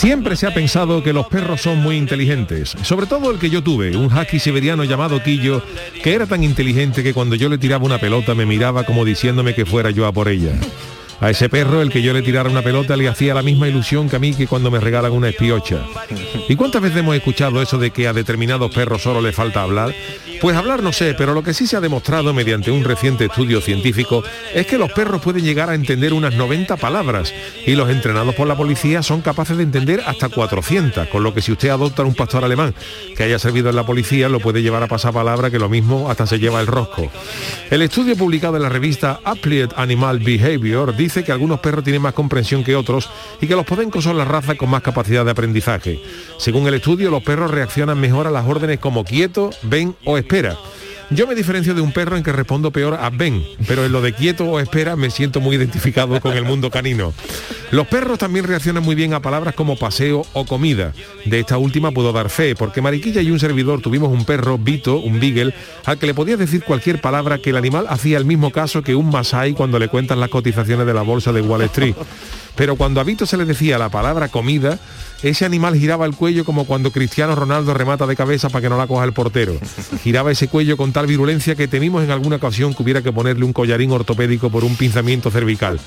[0.00, 3.62] Siempre se ha pensado que los perros son muy inteligentes, sobre todo el que yo
[3.62, 5.62] tuve, un husky siberiano llamado Quillo,
[6.02, 9.54] que era tan inteligente que cuando yo le tiraba una pelota me miraba como diciéndome
[9.54, 10.52] que fuera yo a por ella.
[11.20, 14.08] A ese perro, el que yo le tirara una pelota, le hacía la misma ilusión
[14.08, 15.84] que a mí que cuando me regalan una espiocha.
[16.48, 19.94] ¿Y cuántas veces hemos escuchado eso de que a determinados perros solo le falta hablar?
[20.40, 23.60] Pues hablar no sé, pero lo que sí se ha demostrado mediante un reciente estudio
[23.60, 27.34] científico es que los perros pueden llegar a entender unas 90 palabras
[27.66, 31.42] y los entrenados por la policía son capaces de entender hasta 400, con lo que
[31.42, 32.74] si usted adopta un pastor alemán
[33.14, 36.10] que haya servido en la policía lo puede llevar a pasar palabra que lo mismo
[36.10, 37.10] hasta se lleva el rosco.
[37.70, 42.14] El estudio publicado en la revista Applied Animal Behavior dice que algunos perros tienen más
[42.14, 46.00] comprensión que otros y que los podencos son la raza con más capacidad de aprendizaje.
[46.38, 50.56] Según el estudio, los perros reaccionan mejor a las órdenes como quieto, ven o espera.
[51.12, 54.00] Yo me diferencio de un perro en que respondo peor a ven, pero en lo
[54.00, 57.12] de quieto o espera me siento muy identificado con el mundo canino.
[57.72, 60.92] Los perros también reaccionan muy bien a palabras como paseo o comida.
[61.24, 64.98] De esta última puedo dar fe, porque Mariquilla y un servidor tuvimos un perro, Vito,
[64.98, 65.52] un beagle,
[65.84, 68.94] al que le podías decir cualquier palabra que el animal hacía el mismo caso que
[68.94, 71.96] un masai cuando le cuentan las cotizaciones de la bolsa de Wall Street.
[72.54, 74.78] Pero cuando a Vito se le decía la palabra comida,
[75.22, 78.78] ese animal giraba el cuello como cuando Cristiano Ronaldo remata de cabeza para que no
[78.78, 79.54] la coja el portero.
[80.02, 83.44] Giraba ese cuello con tal virulencia que temimos en alguna ocasión que hubiera que ponerle
[83.44, 85.78] un collarín ortopédico por un pinzamiento cervical.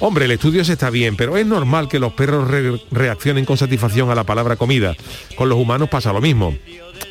[0.00, 3.56] Hombre, el estudio se está bien, pero es normal que los perros re reaccionen con
[3.56, 4.94] satisfacción a la palabra comida.
[5.36, 6.54] Con los humanos pasa lo mismo.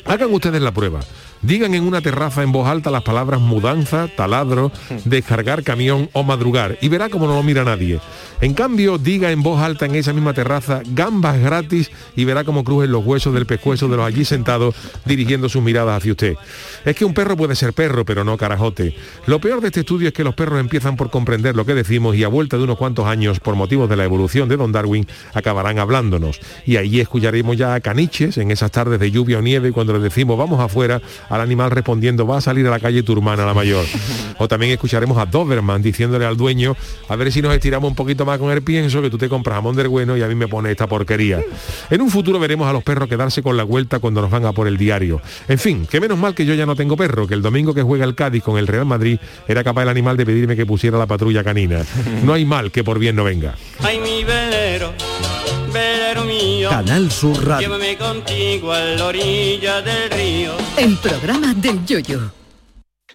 [0.04, 1.00] Hagan ustedes la prueba.
[1.42, 4.72] Digan en una terraza en voz alta las palabras mudanza, taladro,
[5.04, 8.00] descargar camión o madrugar y verá como no lo mira nadie.
[8.40, 12.62] En cambio, diga en voz alta en esa misma terraza gambas gratis y verá cómo
[12.62, 16.36] crujen los huesos del pescuezo de los allí sentados dirigiendo sus miradas hacia usted.
[16.84, 18.94] Es que un perro puede ser perro, pero no carajote.
[19.26, 22.16] Lo peor de este estudio es que los perros empiezan por comprender lo que decimos
[22.16, 25.06] y a vuelta de unos cuantos años, por motivos de la evolución de Don Darwin,
[25.34, 26.40] acabarán hablándonos.
[26.64, 30.00] Y ahí escucharemos ya a caniches en esas tardes de lluvia o nieve cuando le
[30.00, 33.54] decimos vamos afuera al animal respondiendo va a salir a la calle tu hermana la
[33.54, 33.84] mayor.
[34.40, 36.76] O también escucharemos a Doberman diciéndole al dueño
[37.08, 39.56] a ver si nos estiramos un poquito más con el pienso que tú te compras
[39.56, 41.40] jamón del bueno y a mí me pone esta porquería.
[41.90, 44.52] En un futuro veremos a los perros quedarse con la vuelta cuando nos van a
[44.52, 45.20] por el diario.
[45.48, 47.82] En fin, que menos mal que yo ya no tengo perro, que el domingo que
[47.82, 49.18] juega el Cádiz con el Real Madrid
[49.48, 51.84] era capaz el animal de pedirme que pusiera la patrulla canina.
[52.22, 53.56] No hay mal que por bien no venga.
[53.80, 54.92] Ay, mi velero,
[55.72, 56.70] velero mío.
[56.70, 57.68] Canal Sur Radio.
[57.68, 60.52] Llévame contigo a la orilla del río.
[60.76, 62.32] El programa del Yoyo.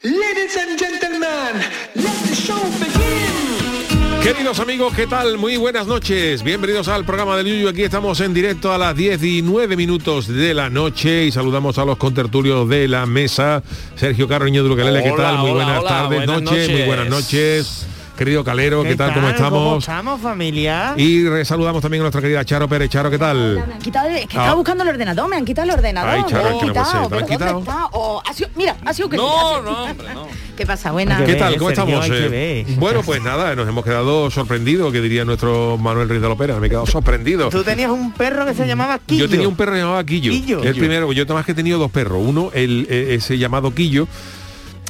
[0.01, 1.61] Ladies and gentlemen,
[1.95, 4.21] let the show begin.
[4.21, 5.37] Queridos amigos, ¿qué tal?
[5.37, 6.43] Muy buenas noches.
[6.43, 7.67] Bienvenidos al programa del Yuyu.
[7.69, 11.77] Aquí estamos en directo a las 10 y 9 minutos de la noche y saludamos
[11.77, 13.63] a los contertulios de la mesa.
[13.95, 15.39] Sergio Carroño de Luquelele, ¿qué tal?
[15.39, 16.87] Muy hola, buenas hola, tardes, buenas noches, muy noches.
[16.87, 17.87] buenas noches.
[18.17, 19.09] Querido Calero, ¿qué, tal?
[19.11, 19.83] ¿Cómo ¿Cómo estamos?
[19.83, 20.93] estamos, familia?
[20.97, 22.87] Y saludamos también a nuestra querida Charo Pérez.
[22.89, 23.63] Charo, ¿qué tal?
[23.67, 24.41] Me han quitado, es que Ah.
[24.41, 26.09] estaba buscando el ordenador, me han quitado el ordenador.
[26.11, 27.59] Ay, Charo, me es que no puede ser, ¿te lo han pero ¿dónde quitado?
[27.59, 27.87] está?
[27.93, 30.27] Oh, ha sido- mira, ha sido que No, no, hombre, no.
[30.55, 30.91] ¿Qué pasa?
[30.91, 31.17] Buena.
[31.17, 31.57] Que ¿Qué ver, tal?
[31.57, 32.05] ¿Cómo Sergio, estamos?
[32.29, 36.27] que Eh, bueno, pues nada, nos hemos quedado sorprendidos, que diría nuestro Manuel Ruiz de
[36.27, 36.59] Lopera.
[36.59, 37.49] Me he quedado sorprendido.
[37.49, 39.25] Tú tenías un perro que se llamaba Quillo.
[39.25, 40.31] Yo tenía un perro llamado Quillo.
[40.31, 40.61] Quillo.
[40.63, 42.19] El primero, yo más que he tenido dos perros.
[42.23, 44.07] Uno, el, eh, ese llamado Quillo,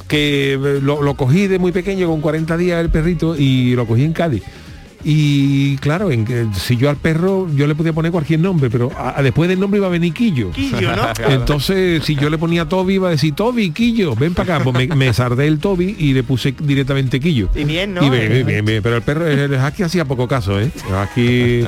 [0.08, 3.86] que eh, lo, lo cogí de muy pequeño, con 40 días el perrito, y lo
[3.86, 4.42] cogí en Cádiz.
[5.06, 9.18] Y claro, en si yo al perro, yo le podía poner cualquier nombre, pero a-
[9.18, 10.50] a- después del nombre iba a venir Quillo.
[10.50, 11.02] Quillo, ¿no?
[11.28, 14.64] Entonces, si yo le ponía Toby, iba a decir, Toby, Quillo, ven para acá.
[14.64, 17.50] Pues me, me sardé el Toby y le puse directamente Quillo.
[17.54, 18.02] Y bien, ¿no?
[18.02, 18.82] Y bien, bien, bien, bien.
[18.82, 20.70] Pero el perro, el husky hacía poco caso, ¿eh?
[20.88, 21.66] El husky,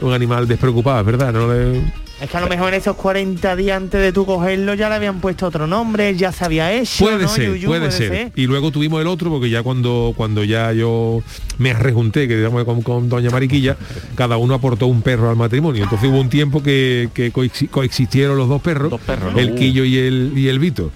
[0.00, 1.30] un animal despreocupado, es verdad.
[1.34, 1.82] No le-
[2.20, 4.96] Es que a lo mejor en esos 40 días antes de tú cogerlo ya le
[4.96, 7.04] habían puesto otro nombre, ya se había hecho.
[7.04, 7.28] Puede ¿no?
[7.28, 8.32] ser, Yuyu, puede, ser.
[8.34, 11.22] Y luego tuvimos el otro, porque ya cuando, cuando ya yo
[11.58, 13.76] me arrejunté, que digamos con, con Doña Mariquilla,
[14.16, 15.84] cada uno aportó un perro al matrimonio.
[15.84, 19.38] Entonces hubo un tiempo que, que coexi- coexistieron los dos perros, Dos perros, ¿no?
[19.38, 20.90] el Quillo y el, y el Vito.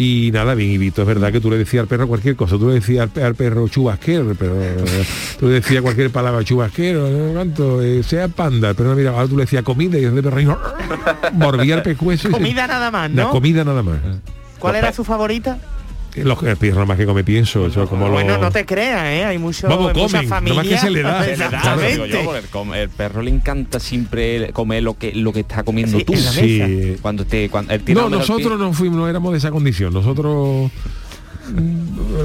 [0.00, 2.56] Y nada, bien, y Vito, es verdad que tú le decías al perro cualquier cosa,
[2.56, 4.54] tú le decías al, pe- al perro chubasquero, pero
[5.40, 7.32] tú le decías cualquier palabra chubasquero, ¿no?
[7.34, 7.82] ¿Cuánto?
[7.82, 10.56] Eh, sea panda, pero mira, ahora tú le decías comida y el perro
[11.32, 12.28] mordía el pescuezo.
[12.28, 13.30] y se- Comida nada más, La ¿no?
[13.30, 13.96] comida nada más.
[14.60, 15.58] ¿Cuál era su favorita?
[16.16, 19.24] Los el perro más que come pienso, eso como bueno, lo- no te creas, ¿eh?
[19.24, 21.22] Hay mucho, Vamos, comen, nomás que se le da.
[21.24, 21.92] Se le da, Exactamente.
[21.92, 25.98] digo yo, porque el, perro le encanta siempre comer lo que lo que está comiendo
[25.98, 26.12] Sí, tú.
[26.14, 26.96] en la Sí.
[27.02, 29.92] Cuando te cuando No, nosotros no fuimos, no éramos de esa condición.
[29.92, 30.70] Nosotros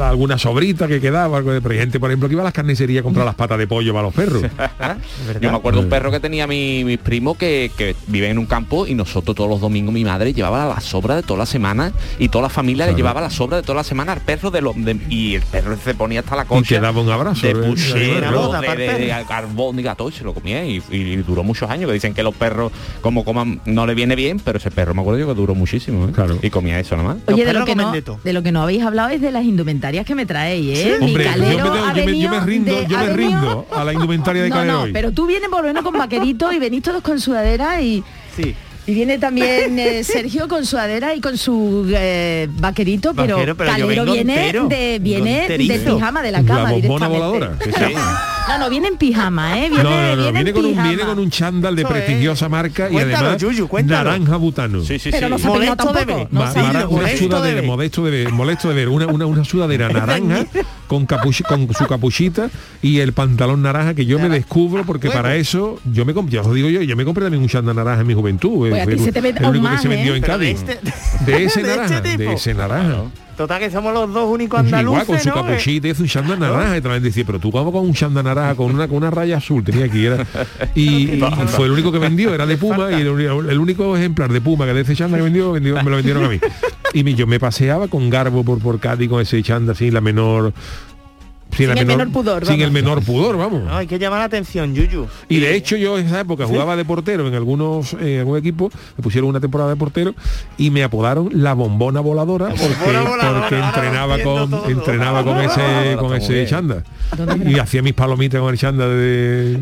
[0.01, 2.53] alguna sobrita que quedaba, algo de- pero hay gente, por ejemplo, que iba a las
[2.53, 4.43] carnicerías a comprar las patas de pollo para los perros.
[4.79, 4.97] ¿Ah?
[5.41, 8.45] Yo me acuerdo un perro que tenía mi, mis primos que, que viven en un
[8.45, 11.91] campo y nosotros todos los domingos mi madre llevaba la sobra de toda la semana
[12.19, 14.61] y toda la familia le llevaba la sobra de toda la semana al perro de
[14.61, 17.45] los de- y el perro se ponía hasta la Y concha te daba un abrazo.
[17.47, 17.55] de ¿eh?
[17.55, 19.27] puchero, boda de, de, perro.
[19.27, 22.33] carbón, todo y se lo comía y, y duró muchos años que dicen que los
[22.35, 22.71] perros
[23.01, 26.07] como coman no le viene bien pero ese perro me acuerdo yo que duró muchísimo
[26.07, 26.11] ¿eh?
[26.11, 26.37] Claro.
[26.41, 28.61] y comía eso nomás Los Oye, de lo, que no, de de lo que no
[28.63, 30.97] habéis hablado es de las indumentarias que me traéis, ¿eh?
[30.99, 32.97] Mi Hombre, yo me, calero doy- ha yo me- yo me venido rindo, de- yo
[32.97, 34.91] me rindo a la indumentaria de No, Calero no, hoy.
[34.93, 38.03] pero tú vienes por lo menos con vaquerito y venís todos con sudadera y...
[38.35, 38.55] Sí.
[38.85, 43.69] Y viene también eh, Sergio con sudadera y con su eh, vaquerito, pero, Vaquero, pero
[43.77, 47.07] yo Calero viene entero, de viene de pijama de la La cama bombona directamente.
[47.07, 47.57] voladora.
[47.59, 47.93] que sí.
[48.47, 49.69] No, no, viene en pijama, ¿eh?
[49.69, 51.87] Viene, No, no, no, viene, viene en con, un, viene con un chándal de es.
[51.87, 53.67] prestigiosa marca y Cuéntalo, además Yuyu,
[54.03, 54.81] naranja butano.
[54.83, 56.27] sí sí Pero sí no se ha peinado Molesto de tampoco.
[56.31, 60.45] Ma- mara- una sudadera, modesto de ver, molesto de ver, una, una, una sudadera naranja
[60.87, 62.49] con, con su capuchita
[62.81, 65.21] y el pantalón naranja que yo me descubro porque Bueno.
[65.21, 67.75] para eso yo me compré, ya os digo yo, yo me compré también un chándal
[67.77, 68.69] naranja en mi juventud.
[68.69, 70.17] Pues ti el, se te el único que más, se vendió ¿eh?
[70.17, 70.63] en Pero de Cádiz.
[70.69, 72.97] este- De ese de este naranja, de ese naranja.
[73.37, 75.35] Total que somos los dos únicos Pues andaluces, Igual con su ¿no?
[75.47, 78.55] capuchita y un chándal naranja y también decía, pero tú como con un chándal naranja
[78.55, 80.25] con una con una raya azul tenía aquí era
[80.75, 84.41] y, y fue el único que vendió, era de Puma y el, único ejemplar de
[84.41, 86.39] Puma que de ese chándal que vendió, vendió- me lo vendieron a mí.
[86.93, 90.53] Y yo me paseaba con garbo por por Cádiz con ese chándal sin la menor
[91.55, 92.73] sin, el menor pudor, sin el vamos.
[92.73, 93.63] menor pudor, vamos.
[93.63, 95.07] No, hay que llamar la atención, Yuyu.
[95.29, 98.71] Y de hecho yo en esa época jugaba de portero en algunos en algún equipo,
[98.97, 100.13] me pusieron una temporada de portero
[100.57, 104.69] y me apodaron la bombona voladora porque, bombona voladora, porque ahora entrenaba con todo.
[104.69, 106.45] entrenaba con ese con ese.
[107.15, 109.59] ¿Dónde Y hacía mis palomitas con el chándal de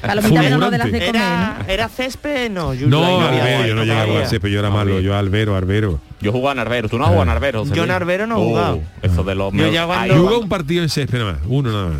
[0.00, 1.72] Palomita, pero no de las de comer, Era, ¿no?
[1.72, 2.88] era césped, no, Yuyu.
[2.88, 6.00] No, ahí había Albero, yo no llegaba a césped, yo era malo, yo Albero, Albero.
[6.22, 7.90] Yo jugaba en Arbero tú no has jugado en Arbero José Yo Luis?
[7.94, 8.80] Arbero no he Oh, jugado.
[9.02, 11.40] eso de los Yo me- ya cuando- Yo jugué un partido en césped nada más,
[11.46, 11.98] uno nada más.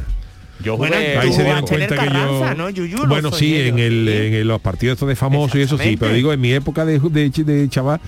[0.64, 3.06] yo Bueno, jugué Ahí tú se dieron cuenta que yo ¿no, Yuyu?
[3.06, 6.32] Bueno sí en el en los partidos estos de famosos y eso sí pero digo
[6.32, 8.00] en mi época de, de, de chaval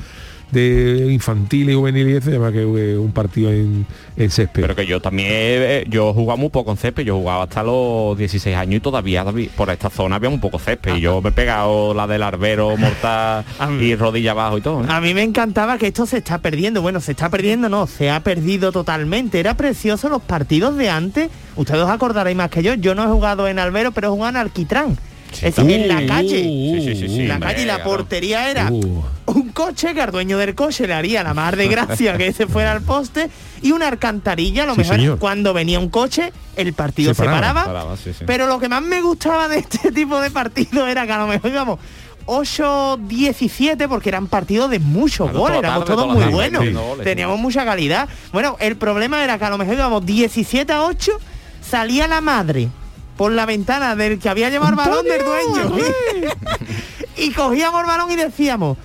[0.55, 3.87] de infantil y juvenil y eso además que jugué un partido en,
[4.17, 7.45] en césped Pero que yo también, eh, yo jugaba muy poco en césped, yo jugaba
[7.45, 9.25] hasta los 16 años y todavía
[9.57, 10.97] por esta zona había un poco césped.
[10.97, 13.45] Y yo me he pegado la del arbero mortal
[13.81, 14.85] y rodilla abajo y todo.
[14.85, 14.87] ¿eh?
[14.89, 16.83] A mí me encantaba que esto se está perdiendo.
[16.83, 19.41] Bueno, se está perdiendo, no, se ha perdido totalmente.
[19.41, 21.31] Era precioso los partidos de antes.
[21.57, 22.75] Ustedes os acordaréis más que yo.
[22.75, 24.97] Yo no he jugado en Albero, pero he jugado en Alquitrán.
[25.43, 26.43] Es decir, en la calle.
[26.47, 27.21] Uh, Sí, sí, sí, sí.
[27.23, 29.03] En la calle y la portería era Uh.
[29.27, 32.47] un coche que al dueño del coche le haría la mar de gracia que ese
[32.47, 33.29] fuera al poste
[33.63, 35.19] y una alcantarilla, a lo mejor señor.
[35.19, 37.95] cuando venía un coche el partido Se se paraba.
[38.27, 41.27] pero lo que más me gustaba de este tipo de partidos era que a lo
[41.27, 41.79] mejor íbamos
[42.27, 46.65] 8-17 porque eran partidos de muchos Claro, goles, éramos todos muy buenos,
[47.03, 48.09] teníamos mucha calidad.
[48.33, 51.13] Bueno, el problema era que a lo mejor íbamos 17 a 8,
[51.69, 52.69] salía la madre
[53.17, 55.77] por la ventana del que había llevado el balón del dueño.
[57.17, 58.77] y cogíamos el balón y decíamos,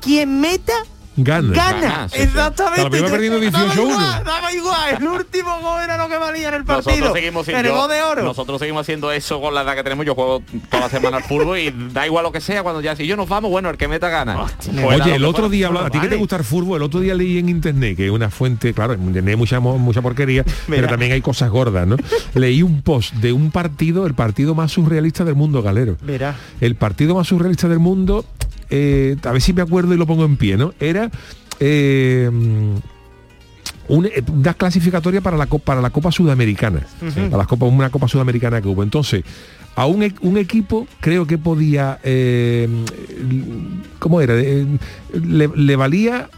[0.00, 0.74] quien meta
[1.16, 2.08] gana gana.
[2.12, 2.90] Exactamente.
[3.02, 3.82] Perdiendo Daba 18-1.
[3.90, 6.90] igual, Daba igual, el último gol era lo que valía en el partido.
[6.96, 8.22] Nosotros seguimos, el yo- gol de oro.
[8.24, 10.04] nosotros seguimos haciendo eso con la edad que tenemos.
[10.06, 12.62] Yo juego toda la semana al fútbol y da igual lo que sea.
[12.62, 14.42] Cuando ya si yo nos vamos, bueno, el que meta gana.
[14.42, 14.86] Hostia.
[14.86, 17.14] Oye, el otro día hablaba, a ti que te gusta el fútbol, el otro día
[17.14, 20.88] leí en internet, que es una fuente, claro, en internet hay mucha, mucha porquería, pero
[20.88, 21.96] también hay cosas gordas, ¿no?
[22.34, 25.96] leí un post de un partido, el partido más surrealista del mundo, Galero.
[26.02, 26.34] Verá.
[26.60, 28.24] El partido más surrealista del mundo,
[28.70, 30.72] eh, a ver si me acuerdo y lo pongo en pie, ¿no?
[30.80, 31.10] Era
[31.60, 32.30] eh,
[33.88, 36.80] eh, una clasificatoria para la, Copa- para la Copa Sudamericana,
[37.14, 38.82] para la Copa, una Copa Sudamericana que hubo.
[38.82, 39.22] Entonces,
[39.76, 42.68] a un, e- un equipo creo que podía, eh,
[43.98, 44.34] ¿cómo era?
[44.36, 44.66] Eh,
[45.12, 46.28] le, le valía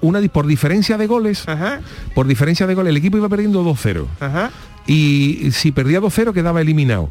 [0.00, 1.80] una por diferencia de goles, Ajá,
[2.14, 4.50] por diferencia de goles, el equipo iba perdiendo 2-0 ajá.
[4.86, 7.10] y si perdía 2-0 quedaba eliminado.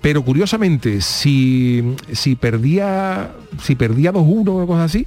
[0.00, 5.06] Pero curiosamente, si, si perdía si perdía 2-1 o cosa así,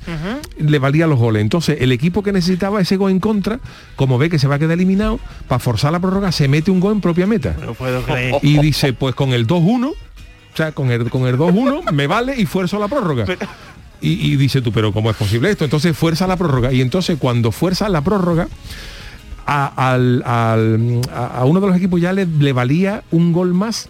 [0.57, 1.41] le valía los goles.
[1.41, 3.60] Entonces, el equipo que necesitaba ese gol en contra,
[3.95, 6.79] como ve que se va a quedar eliminado, para forzar la prórroga se mete un
[6.81, 7.55] gol en propia meta.
[7.62, 8.36] No puedo creer.
[8.41, 9.95] Y dice, pues con el 2-1, o
[10.57, 13.25] sea, con el, con el 2-1 me vale y fuerzo la prórroga.
[14.01, 15.63] Y, y dice tú, pero ¿cómo es posible esto?
[15.63, 16.74] Entonces fuerza la prórroga.
[16.74, 18.50] Y entonces cuando fuerza la prórroga,
[19.45, 23.88] a, al- al- a uno de los equipos ya le, le valía un gol más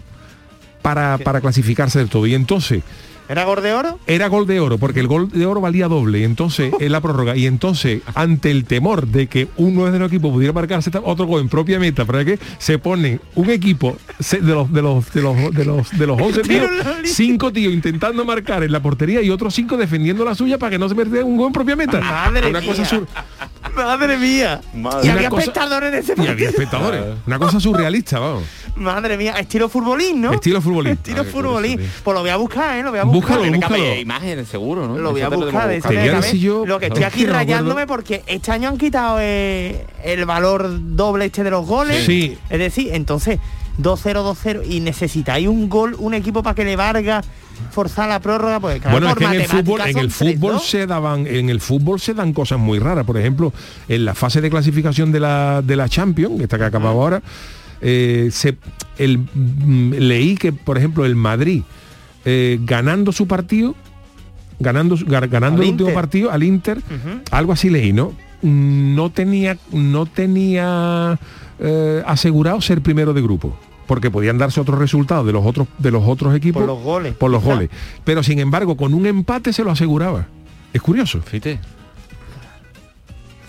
[0.81, 2.25] para, para clasificarse del todo.
[2.27, 2.83] Y entonces,
[3.29, 3.97] ¿Era gol de oro?
[4.07, 6.99] era gol de oro, porque el gol de oro valía doble, y entonces en la
[6.99, 11.25] prórroga, y entonces ante el temor de que uno de los equipos pudiera marcarse otro
[11.27, 13.95] gol en propia meta, para que se pone un equipo
[14.31, 16.69] de los de los de los de los de los 11 tíos,
[17.05, 20.77] cinco tíos intentando marcar en la portería y otros cinco defendiendo la suya para que
[20.79, 22.01] no se perdiera un gol en propia meta.
[22.01, 22.89] Madre Una cosa mía.
[22.89, 23.07] sur-
[23.75, 24.61] Madre mía.
[24.73, 26.31] Madre y había cosa- espectadores de ese y partido.
[26.33, 27.03] había espectadores.
[27.25, 28.43] Una cosa surrealista, vamos.
[28.75, 30.33] Madre mía, estilo futbolín, ¿no?
[30.33, 30.93] Estilo futbolín.
[30.93, 31.79] Estilo futbolín.
[32.03, 32.83] Pues lo voy a buscar, ¿eh?
[32.83, 33.37] Lo voy a buscar.
[33.39, 34.97] Búscalo, imágenes, seguro, ¿no?
[34.97, 35.67] Lo voy a buscar.
[35.67, 39.17] de ese yo- Lo que estoy es aquí no rayándome porque este año han quitado
[39.19, 42.05] eh, el valor doble este de los goles.
[42.05, 42.37] Sí.
[42.49, 43.39] Es decir, entonces
[43.77, 47.21] 2-0, 2-0 y necesitáis un gol, un equipo para que le valga
[47.69, 50.53] forzar la prórroga, pues claro, bueno, es que en el fútbol, en el tres, fútbol
[50.53, 50.59] ¿no?
[50.59, 53.05] se daban, en el fútbol se dan cosas muy raras.
[53.05, 53.53] Por ejemplo,
[53.87, 57.21] en la fase de clasificación de la, de la Champions, esta que acababa ahora,
[57.81, 58.57] eh, se,
[58.97, 61.63] el, mm, leí que, por ejemplo, el Madrid,
[62.25, 63.75] eh, ganando su partido,
[64.59, 65.93] ganando, ganando el último Inter.
[65.93, 66.81] partido al Inter,
[67.31, 68.13] algo así leí, ¿no?
[68.41, 71.19] No tenía, no tenía
[71.59, 73.55] eh, asegurado ser primero de grupo.
[73.91, 77.13] Porque podían darse otros resultados de los otros de los otros equipos Por los goles,
[77.13, 77.69] por los goles.
[78.05, 80.27] Pero sin embargo, con un empate se lo aseguraba.
[80.71, 81.21] Es curioso.
[81.21, 81.59] Fíjate.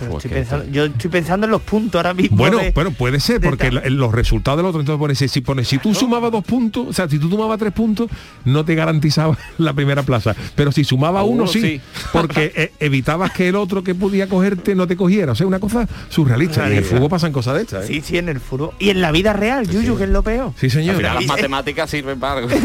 [0.02, 2.36] Pero Pues estoy que pensando- yo estoy pensando en los puntos ahora mismo.
[2.36, 5.68] Bueno, de- pero puede ser, porque la- los resultados del otro, entonces pones, si pones,
[5.68, 8.10] si tú sumabas dos puntos, o sea, si tú sumabas tres puntos,
[8.44, 10.34] no te garantizaba la primera plaza.
[10.54, 11.80] Pero si sumaba uno, uno sí, sí.
[12.12, 15.32] porque eh, evitabas que el otro que podía cogerte no te cogiera.
[15.32, 16.68] O sea, una cosa surrealista.
[16.68, 17.84] Y en el fútbol pasan cosas de estas.
[17.84, 17.88] ¿eh?
[17.88, 18.70] Sí, sí, en el fútbol.
[18.78, 20.52] Y en la vida real, Yuyu, que es lo peor.
[20.58, 20.92] Sí, señor.
[20.94, 22.48] Al final las Y- matemáticas sirven para algo.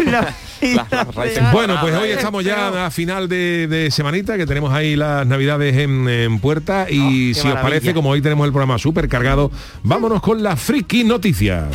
[1.51, 2.13] Bueno, pues hoy ¿eh?
[2.13, 6.87] estamos ya a final de, de semanita, que tenemos ahí las navidades en, en puerta
[6.89, 9.51] y Qué si os parece, como hoy tenemos el programa súper cargado,
[9.83, 11.67] vámonos con la friki noticia.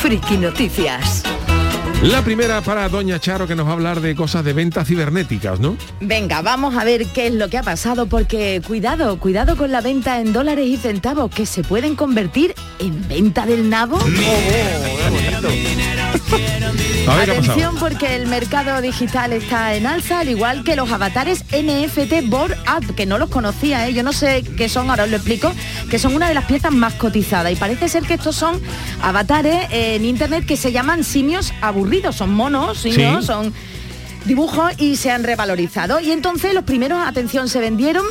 [0.00, 1.27] Friki Noticias.
[2.02, 5.58] La primera para Doña Charo que nos va a hablar de cosas de ventas cibernéticas,
[5.58, 5.76] ¿no?
[6.00, 9.80] Venga, vamos a ver qué es lo que ha pasado, porque cuidado, cuidado con la
[9.80, 13.98] venta en dólares y centavos, que se pueden convertir en venta del nabo.
[17.16, 17.52] Ver pasado.
[17.52, 22.54] Atención porque el mercado digital está en alza, al igual que los avatares NFT Board
[22.76, 23.94] Up, que no los conocía, ¿eh?
[23.94, 25.52] yo no sé qué son, ahora os lo explico,
[25.90, 27.50] que son una de las piezas más cotizadas.
[27.50, 28.60] Y parece ser que estos son
[29.00, 32.92] avatares en internet que se llaman simios aburridos, son monos, Sí.
[33.22, 33.52] son
[34.24, 36.00] dibujos y se han revalorizado.
[36.00, 38.04] Y entonces los primeros, atención, se vendieron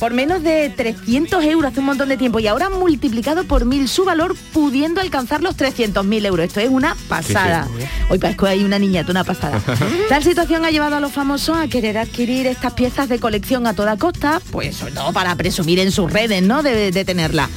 [0.00, 3.64] por menos de 300 euros hace un montón de tiempo y ahora han multiplicado por
[3.64, 6.46] mil su valor pudiendo alcanzar los 300.000 euros.
[6.46, 7.68] Esto es una pasada.
[8.08, 9.60] Hoy parezco ahí una niñata, una pasada.
[10.08, 13.74] Tal situación ha llevado a los famosos a querer adquirir estas piezas de colección a
[13.74, 16.64] toda costa, pues sobre todo para presumir en sus redes, ¿no?
[16.64, 17.48] De, de tenerla.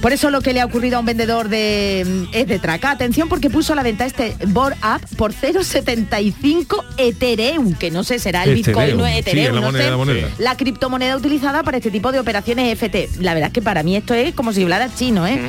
[0.00, 2.92] Por eso lo que le ha ocurrido a un vendedor de es de traca.
[2.92, 8.18] Atención porque puso a la venta este board up por 0,75 Ethereum, que no sé,
[8.18, 9.24] será el Bitcoin, no es Ethereum.
[9.24, 9.90] Sí, Ethereum, es la no moneda, sé.
[9.90, 10.28] la moneda.
[10.38, 13.08] La criptomoneda utilizada para este tipo de operaciones FT.
[13.20, 15.40] La verdad es que para mí esto es como si hablara chino, ¿eh?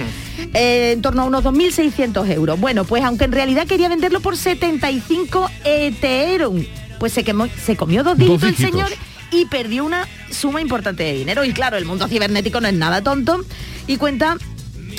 [0.53, 2.59] Eh, en torno a unos 2.600 euros.
[2.59, 6.65] Bueno, pues aunque en realidad quería venderlo por 75 Ethereum,
[6.97, 8.71] pues se, quemó, se comió dos Dos dígitos el dígitos.
[8.89, 8.91] señor
[9.31, 11.45] y perdió una suma importante de dinero.
[11.45, 13.45] Y claro, el mundo cibernético no es nada tonto
[13.89, 14.37] y cuenta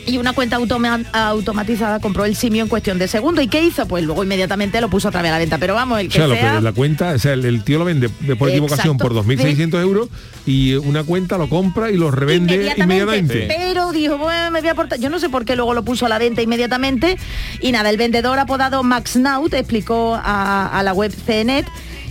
[0.06, 3.44] y una cuenta automa- automatizada compró el simio en cuestión de segundos.
[3.44, 3.86] ¿Y qué hizo?
[3.86, 5.58] Pues luego inmediatamente lo puso otra vez a la venta.
[5.58, 6.56] Pero vamos, el O que sea, lo sea...
[6.56, 9.14] que la cuenta, o sea, el, el tío lo vende de por equivocación Exacto.
[9.14, 10.08] por 2.600 euros
[10.46, 13.46] y una cuenta lo compra y lo revende inmediatamente.
[13.48, 14.98] Pero dijo, bueno, me voy a aportar.
[14.98, 17.16] Yo no sé por qué luego lo puso a la venta inmediatamente.
[17.60, 21.66] Y nada, el vendedor apodado Max Naut explicó a, a la web CNET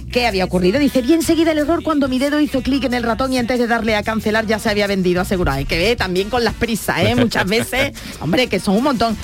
[0.09, 0.79] qué había ocurrido.
[0.79, 3.59] Dice, bien seguida el error cuando mi dedo hizo clic en el ratón y antes
[3.59, 5.57] de darle a cancelar ya se había vendido asegurado.
[5.57, 7.15] Hay que ver también con las prisas, ¿eh?
[7.15, 9.17] Muchas veces, hombre, que son un montón.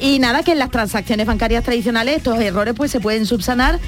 [0.00, 3.78] Y nada, que en las transacciones bancarias tradicionales estos errores pues se pueden subsanar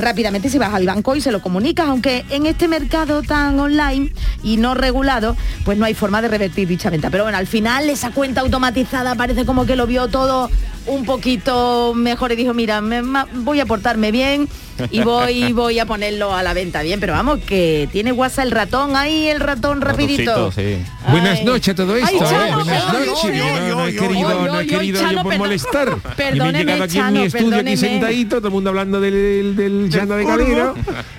[0.00, 4.12] rápidamente si vas al banco y se lo comunicas, aunque en este mercado tan online
[4.42, 7.10] y no regulado, pues no hay forma de revertir dicha venta.
[7.10, 10.50] Pero bueno, al final esa cuenta automatizada parece como que lo vio todo
[10.86, 14.48] un poquito mejor y dijo, mira, me- ma- voy a portarme bien
[14.90, 18.50] y voy, voy a ponerlo a la venta bien, pero vamos, que tiene guasa el
[18.50, 20.50] ratón ahí, el ratón rapidito.
[20.52, 20.78] Sí.
[21.10, 22.08] Buenas noches a todo esto.
[22.26, 22.54] Ay, ¿eh?
[22.54, 23.42] Buenas noches.
[23.68, 25.88] No, no he querido, oy, no he oy, querido Chano, yo por perdón- molestar.
[25.88, 27.76] Y me he perdóneme, llegado aquí en mi estudio aquí perdóneme.
[27.76, 30.74] sentadito, todo el mundo hablando del, del llano de calero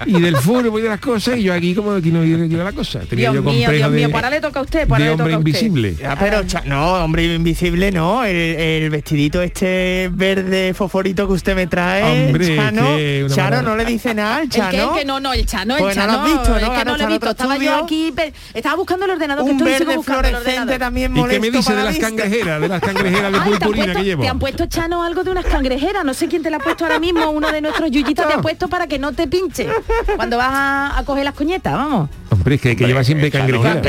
[0.06, 2.72] y del fútbol y de las cosas y yo aquí como aquí no viene la
[2.72, 3.00] cosa.
[3.02, 5.18] Tenía Dios yo mío, Dios mío, de, para le toca a usted, para de le
[5.18, 5.48] toca hombre a usted.
[5.50, 5.96] invisible.
[5.96, 11.56] Ya, pero cha- no, hombre invisible no, el, el vestidito este verde fosforito que usted
[11.56, 14.94] me trae, Hombre, Chano, que Chano no le dice nada al El que, Chano.
[14.94, 16.56] el que no, no, el Chano, el Pues no lo Chano, has visto, ¿no?
[16.58, 18.14] es que Ahora no lo he visto, estaba yo aquí,
[18.54, 20.80] estaba buscando el ordenador, que un verde fluorescente ordenador.
[20.80, 24.04] también ¿Y qué molesto me dice de las cangrejeras, de las cangrejeras de purpurina que
[24.04, 24.24] llevo?
[24.24, 26.86] te han puesto Chano algo de unas cangrejeras, no sé quién te la ha puesto
[26.86, 29.68] ahora mismo, uno de nuestros yuyitos te ha puesto puesto para que no te pinche
[30.16, 32.10] cuando vas a, a coger las coñetas, vamos.
[32.30, 33.82] Hombre, es que, que lleva siempre cangrejera.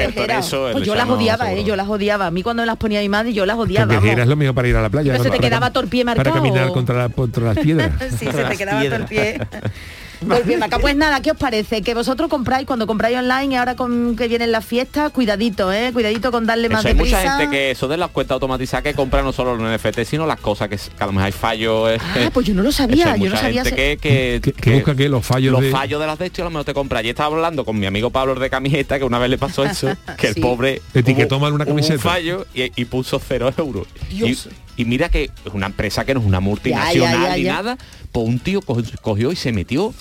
[0.73, 2.27] Pues yo las odiaba, eh, yo las odiaba.
[2.27, 3.93] A mí cuando me las ponía mi madre, yo las odiaba.
[3.95, 5.13] Cangrejera es lo mejor para ir a la playa.
[5.13, 6.37] Pero se te para- quedaba todo el pie Para marcado.
[6.37, 7.91] caminar contra, la- contra las piedras.
[8.19, 9.07] sí, se te quedaba todo
[10.27, 10.81] marcado.
[10.81, 11.83] Pues nada, ¿qué os parece?
[11.83, 15.91] Que vosotros compráis, cuando compráis online y ahora con que vienen las fiestas, cuidadito, ¿eh?
[15.93, 18.95] Cuidadito con darle más Eso hay mucha gente que eso de las cuentas automatizadas que
[18.95, 21.91] compra no solo los NFT, sino las cosas que, que a lo mejor hay fallos.
[21.91, 24.75] eh, Ah, pues yo no lo sabía, yo no sabía gente que, que, Que- que
[24.75, 26.75] busca que los fallos los de- fallos de las de esto a lo mejor te
[26.75, 26.99] compra.
[27.01, 29.89] Ayer estaba hablando con mi amigo Pablo de camiseta que una vez le pasó eso,
[30.19, 31.95] que el pobre Etiquetó mal una camiseta.
[31.95, 33.87] un fallo y, y puso cero euros.
[34.11, 34.49] Dios.
[34.72, 37.43] y mira que es una empresa que no es una multinacional Ya, ya, ya, ni
[37.45, 37.79] nada,
[38.11, 39.93] pues un tío co- cogió y se metió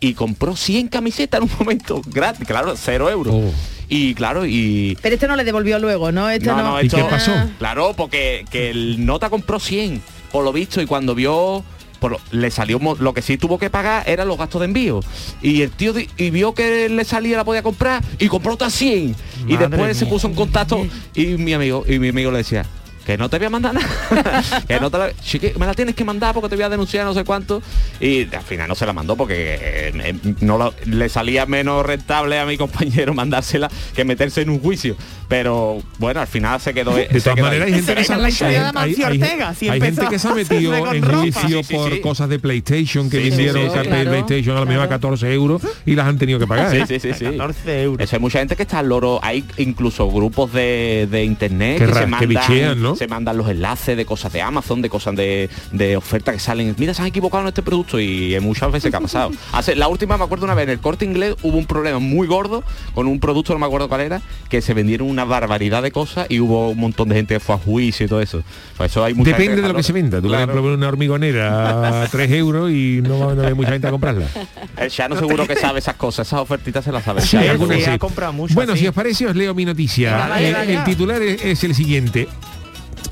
[0.00, 3.34] y compró 100 camisetas en un momento gratis, claro, cero euros.
[3.34, 3.50] Oh.
[3.90, 6.28] Y claro, y Pero este no le devolvió luego, ¿no?
[6.28, 6.62] Este no.
[6.62, 7.32] no, ¿Y qué pasó?
[7.58, 11.64] Claro, porque que el nota compró 100, por lo visto, y cuando vio
[11.98, 15.00] por lo- le salió lo que sí tuvo que pagar eran los gastos de envío
[15.42, 18.72] y el tío di- y vio que le salía la podía comprar y compró otras
[18.74, 19.16] 100
[19.48, 22.64] y después se puso en contacto y mi amigo y mi amigo le decía
[23.08, 24.44] que no te voy a mandar nada.
[24.68, 26.68] Que no te la, sí que me la tienes que mandar porque te voy a
[26.68, 27.62] denunciar no sé cuánto.
[28.00, 32.38] Y al final no se la mandó porque eh, eh, no le salía menos rentable
[32.38, 34.94] a mi compañero mandársela que meterse en un juicio
[35.28, 38.20] pero bueno al final se quedó De todas maneras hay gente que se Esa es
[38.22, 40.34] la historia de hay- Amancio hay- Ortega, si hay empezó gente que se ha a
[40.34, 45.00] metido en juicio por cosas de PlayStation que vendieron de PlayStation a la misma claro.
[45.00, 46.70] 14 euros y las han tenido que pagar.
[46.70, 47.24] Sí, sí, sí, sí.
[47.24, 48.00] 14 euros.
[48.04, 49.20] Eso hay mucha gente que está al loro.
[49.22, 52.96] Hay incluso grupos de, de internet Que se que mandan, bichean, ¿no?
[52.96, 56.74] se mandan los enlaces de cosas de Amazon, de cosas de, de ofertas que salen.
[56.78, 59.30] Mira, se han equivocado en este producto y en muchas veces que ha pasado.
[59.52, 62.26] Hace, la última me acuerdo una vez en el corte inglés hubo un problema muy
[62.26, 62.62] gordo
[62.94, 66.26] con un producto, no me acuerdo cuál era, que se vendieron una barbaridad de cosas
[66.28, 68.42] y hubo un montón de gente que fue a juicio y todo eso.
[68.76, 70.20] Por eso hay mucha Depende gente de lo que se venda.
[70.22, 73.88] Tú, ejemplo, ves una hormigonera a 3 euros y no va a haber mucha gente
[73.88, 74.26] a comprarla.
[74.76, 77.20] El Shano seguro que sabe esas cosas, esas ofertitas se las sabe.
[77.20, 77.90] Sí, Sí, algunas sí, sí.
[77.90, 78.82] ha comprado mucho Bueno, así.
[78.82, 80.12] si os parece, os leo mi noticia.
[80.36, 80.74] Venga, Eh, vale.
[80.74, 82.28] el titular es, es el siguiente.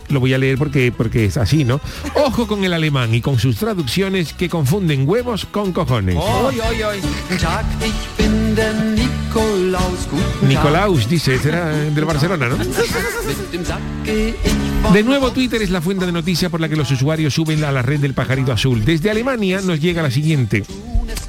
[0.09, 1.81] Lo voy a leer porque, porque es así, ¿no?
[2.15, 6.17] Ojo con el alemán y con sus traducciones que confunden huevos con cojones.
[10.43, 12.57] Nicolaus dice, era del Barcelona, ¿no?
[14.93, 17.73] De nuevo, Twitter es la fuente de noticias por la que los usuarios suben a
[17.73, 18.85] la red del pajarito azul.
[18.85, 20.65] Desde Alemania nos llega la siguiente.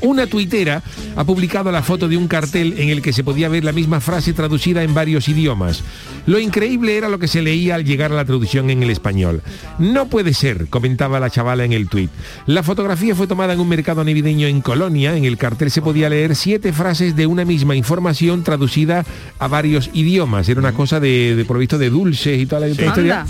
[0.02, 0.84] Una tuitera
[1.16, 4.00] ha publicado la foto de un cartel en el que se podía ver la misma
[4.00, 5.84] frase traducida en varios idiomas.
[6.26, 9.42] Lo increíble era lo que se leía al llegar a la traducción en el español.
[9.80, 12.12] No puede ser, comentaba la chavala en el tuit.
[12.46, 15.16] La fotografía fue tomada en un mercado navideño en Colonia.
[15.16, 19.06] En el cartel se podía leer siete frases de una misma información traducida
[19.40, 20.48] a varios idiomas.
[20.50, 23.26] Era una cosa de, de por lo visto, de dulces y toda la la historia.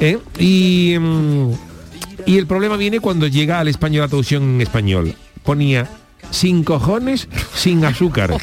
[0.00, 0.18] ¿Eh?
[0.38, 1.52] Y, mm,
[2.26, 5.14] y el problema viene cuando llega al español la traducción en español.
[5.42, 5.88] Ponía
[6.30, 8.36] sin cojones, sin azúcar.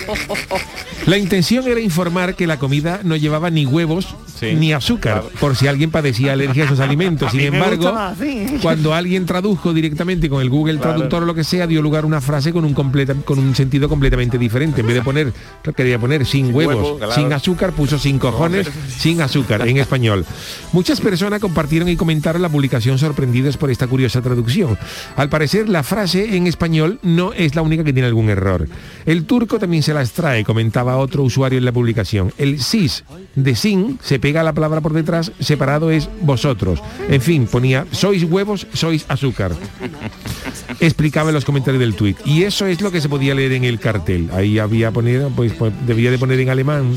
[1.05, 4.55] La intención era informar que la comida no llevaba ni huevos Sí.
[4.55, 7.27] ni azúcar, por si alguien padecía alergia a esos alimentos.
[7.27, 8.17] A Sin embargo, más
[8.59, 12.07] cuando alguien tradujo directamente con el Google Traductor o lo que sea, dio lugar a
[12.07, 14.81] una frase con un completa, con un sentido completamente diferente.
[14.81, 15.31] En vez de poner,
[15.75, 17.13] quería poner sin huevos, huevo, claro.
[17.13, 18.67] sin azúcar, puso sin cojones,
[18.97, 20.25] sin azúcar en español.
[20.73, 24.75] Muchas personas compartieron y comentaron la publicación sorprendidas por esta curiosa traducción.
[25.17, 28.67] Al parecer, la frase en español no es la única que tiene algún error.
[29.05, 32.33] El turco también se las trae, comentaba otro usuario en la publicación.
[32.37, 33.03] El sis
[33.35, 36.81] de sin se pega a la palabra por detrás, separado es vosotros.
[37.09, 39.51] En fin, ponía sois huevos, sois azúcar.
[40.79, 42.17] Explicaba en los comentarios del tuit.
[42.25, 44.29] Y eso es lo que se podía leer en el cartel.
[44.33, 46.95] Ahí había poner, pues, pues, debía de poner en alemán.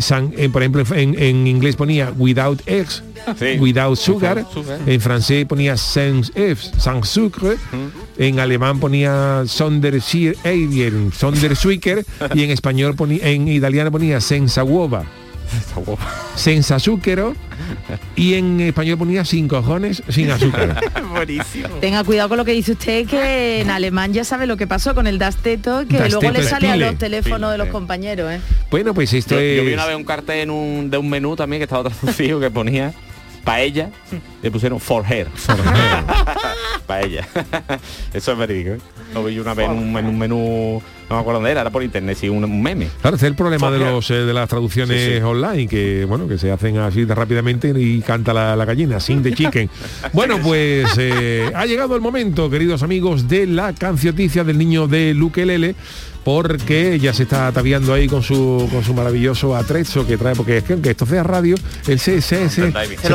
[0.00, 3.02] San- en, por ejemplo, en, en inglés ponía without eggs,
[3.38, 3.58] Sí.
[3.58, 4.44] without sugar.
[4.86, 7.56] En francés ponía sans eggs, sans sucre.
[8.18, 10.00] En alemán ponía sonder
[10.44, 12.04] Eidien, sonder Suiker.
[12.34, 15.04] y en español ponía, en italiano ponía senza uova,
[16.34, 17.34] senza zucchero.
[18.16, 20.80] Y en español ponía sin cojones, sin azúcar.
[21.10, 21.68] Buenísimo.
[21.80, 24.94] Tenga cuidado con lo que dice usted, que en alemán ya sabe lo que pasó
[24.94, 28.40] con el Dasteto, que luego le sale a los teléfonos de los compañeros, ¿eh?
[28.70, 29.56] Bueno, pues esto Yo, es...
[29.58, 32.40] yo vi una vez un cartel en un, de un menú también que estaba traducido
[32.40, 32.92] que ponía
[33.44, 33.90] paella,
[34.42, 35.28] le pusieron for her.
[36.86, 37.26] paella.
[38.14, 38.70] Eso es verídico.
[38.72, 38.78] ¿eh?
[39.14, 41.70] Lo vi una vez en un, en un menú, no me acuerdo dónde era, era
[41.70, 42.88] por internet, sí, un, un meme.
[43.00, 45.20] Claro, ese es el problema de los eh, de las traducciones Sí, sí.
[45.22, 49.22] online, que bueno, que se hacen así de rápidamente y canta la, la gallina, sin
[49.22, 49.68] de chicken.
[50.12, 55.14] bueno, pues eh, ha llegado el momento, queridos amigos, de la cancioticia del niño de
[55.14, 55.74] Luque Lele,
[56.24, 60.58] porque ya se está ataviando ahí con su, con su maravilloso atrezo que trae, porque
[60.58, 61.56] es que aunque esto sea radio,
[61.86, 62.40] él se, se,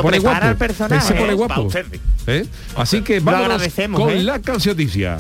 [0.02, 1.70] pone guapo.
[1.74, 2.46] El eh, ¿Eh?
[2.76, 3.62] Así que vamos
[3.94, 4.24] con ¿eh?
[4.24, 5.18] la cancioticia.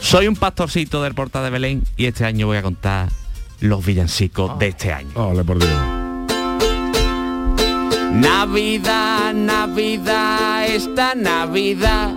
[0.00, 3.08] Soy un pastorcito del Porta de Belén y este año voy a contar
[3.60, 4.68] los villancicos de oh.
[4.68, 6.01] este año.
[8.12, 12.12] Navidad, Navidad, esta Navidad.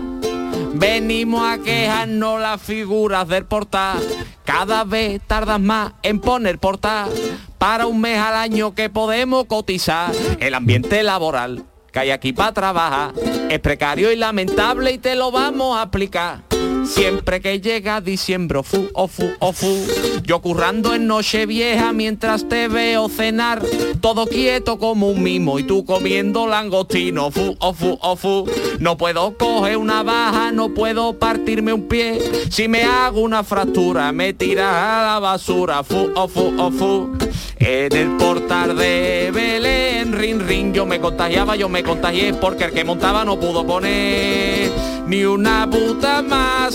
[0.73, 4.03] Venimos a quejarnos las figuras del portal.
[4.43, 7.09] Cada vez tardas más en poner portal.
[7.57, 10.11] Para un mes al año que podemos cotizar.
[10.41, 13.13] El ambiente laboral que hay aquí para trabajar
[13.49, 16.54] es precario y lamentable y te lo vamos a aplicar.
[16.87, 19.85] Siempre que llega diciembre, fu, o fu, o fu,
[20.23, 23.61] yo currando en noche vieja mientras te veo cenar,
[24.01, 28.45] todo quieto como un mimo y tú comiendo langostino, fu, o fu, o fu.
[28.79, 32.19] No puedo coger una baja, no puedo partirme un pie,
[32.49, 37.17] si me hago una fractura me tiras a la basura, fu, o fu, o fu.
[37.57, 42.71] En el portal de Belén, ring, ring, yo me contagiaba, yo me contagié porque el
[42.71, 44.71] que montaba no pudo poner
[45.07, 46.23] ni una puta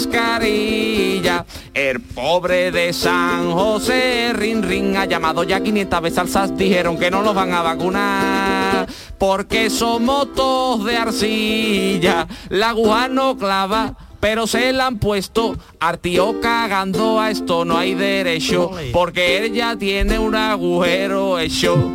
[0.07, 1.45] mascarilla.
[1.75, 6.99] El pobre de San José, ring, ring, ha llamado ya 500 veces al SAS, dijeron
[6.99, 8.87] que no los van a vacunar
[9.19, 12.27] porque somos todos de arcilla.
[12.49, 17.95] La aguja no clava pero se la han puesto artío cagando a esto no hay
[17.95, 21.91] derecho porque él ya tiene un agujero hecho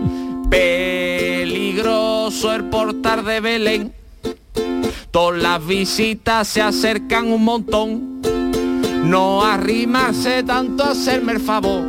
[0.50, 3.95] peligroso el portar de Belén
[5.16, 8.22] todas las visitas se acercan un montón.
[9.06, 11.86] No arrimarse tanto a hacerme el favor.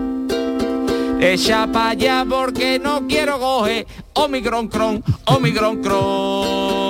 [1.20, 3.84] Echa pa' allá porque no quiero coger.
[4.12, 6.85] Omicron cron, Omicron cron.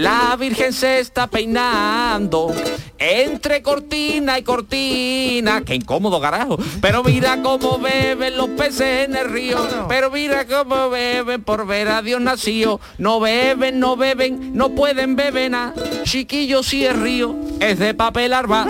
[0.00, 2.54] La Virgen se está peinando
[2.98, 5.60] entre cortina y cortina.
[5.60, 6.56] Qué incómodo, carajo.
[6.80, 9.58] Pero mira cómo beben los peces en el río.
[9.90, 12.80] Pero mira cómo beben por ver a Dios nacido.
[12.96, 15.74] No beben, no beben, no pueden beber nada.
[16.04, 18.66] Chiquillo, si es río, es de papel arba.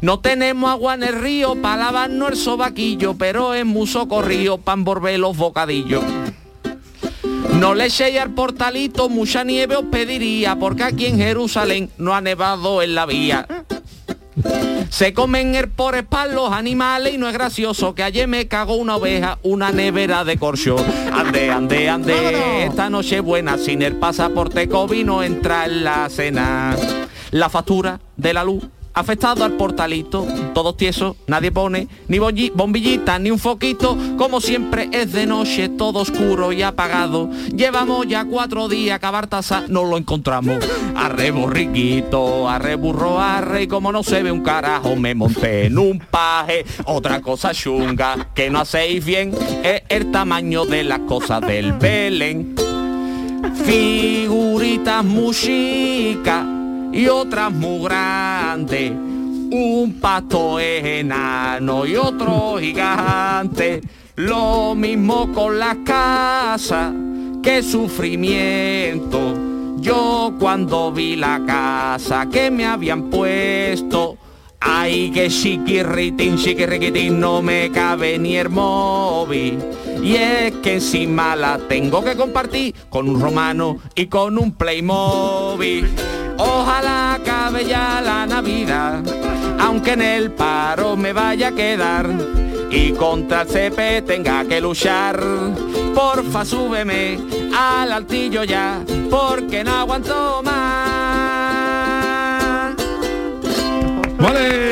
[0.00, 4.78] No tenemos agua en el río para lavarnos el sobaquillo, pero es muy socorrido para
[4.78, 6.02] envolver los bocadillos.
[7.58, 12.20] No le echéis al portalito, mucha nieve os pediría, porque aquí en Jerusalén no ha
[12.20, 13.48] nevado en la vía.
[14.90, 18.76] Se comen el por espal los animales y no es gracioso que ayer me cagó
[18.76, 20.76] una oveja, una nevera de corcho.
[21.12, 26.76] Ande, ande, ande, esta noche buena, sin el pasaporte COVID no entra en la cena.
[27.32, 33.18] La factura de la luz afectado al portalito, todos tiesos, nadie pone ni bombi- bombillita
[33.18, 37.30] ni un foquito, como siempre es de noche, todo oscuro y apagado.
[37.54, 40.56] Llevamos ya cuatro días a Bartaza no lo encontramos.
[40.96, 45.78] Arre borriquito, arre burro, arre, y como no se ve un carajo, me monté en
[45.78, 46.64] un paje.
[46.84, 49.32] Otra cosa chunga que no hacéis bien
[49.62, 52.54] es el tamaño de las cosas del Belén
[53.64, 56.44] figuritas muy chicas
[56.92, 58.92] y otras muy grandes.
[59.50, 63.80] Un pato es enano y otro gigante.
[64.16, 66.92] Lo mismo con las casas,
[67.42, 69.34] qué sufrimiento.
[69.80, 74.18] Yo cuando vi la casa que me habían puesto,
[74.60, 79.58] ay que chiquirritín, chiquirriquitín, no me cabe ni el móvil.
[80.02, 85.88] Y es que encima la tengo que compartir con un romano y con un Playmobil.
[86.38, 89.02] Ojalá acabe ya la Navidad,
[89.58, 92.08] aunque en el paro me vaya a quedar
[92.70, 95.20] y contra el CP tenga que luchar.
[95.94, 97.18] Porfa, súbeme
[97.56, 100.88] al altillo ya, porque no aguanto más.
[104.18, 104.67] Vale,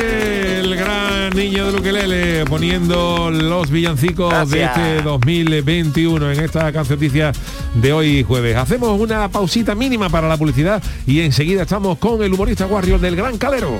[1.49, 4.77] niño de Luquelele poniendo los villancicos de Gracias.
[4.77, 7.31] este 2021 en esta cancioticia
[7.73, 8.57] de hoy jueves.
[8.57, 13.15] Hacemos una pausita mínima para la publicidad y enseguida estamos con el humorista Warrior del
[13.15, 13.79] Gran Calero.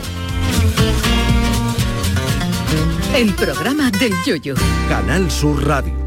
[3.14, 4.56] El programa del yoyo.
[4.88, 6.07] Canal Sur Radio.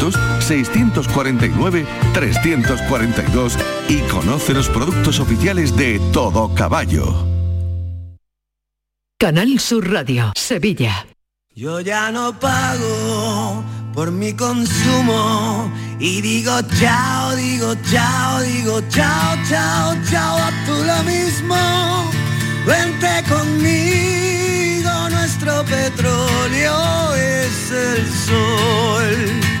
[0.01, 0.81] Repetimos,
[2.09, 3.53] 900-649-342
[3.89, 7.27] y conoce los productos oficiales de Todo Caballo.
[9.19, 11.05] Canal Sur Radio, Sevilla.
[11.53, 19.95] Yo ya no pago por mi consumo Y digo chao, digo chao, digo chao, chao,
[20.09, 21.55] chao, a tú lo mismo.
[22.65, 29.60] Vente conmigo, nuestro petróleo es el sol.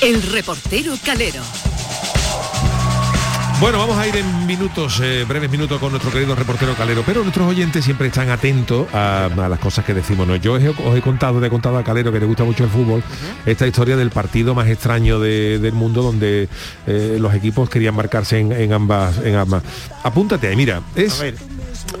[0.00, 1.42] El reportero Calero.
[3.60, 7.20] Bueno, vamos a ir en minutos, eh, breves minutos con nuestro querido reportero Calero, pero
[7.22, 10.26] nuestros oyentes siempre están atentos a, a las cosas que decimos.
[10.26, 10.34] ¿no?
[10.36, 12.64] Yo os he, os he contado, le he contado a Calero que le gusta mucho
[12.64, 13.02] el fútbol,
[13.44, 16.48] esta historia del partido más extraño de- del mundo donde
[16.86, 19.62] eh, los equipos querían marcarse en, en ambas, en ambas.
[20.02, 21.22] Apúntate ahí, mira, es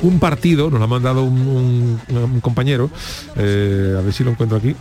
[0.00, 2.90] un partido, nos lo ha mandado un, un- un compañero,
[3.36, 4.74] eh, a ver si lo encuentro aquí.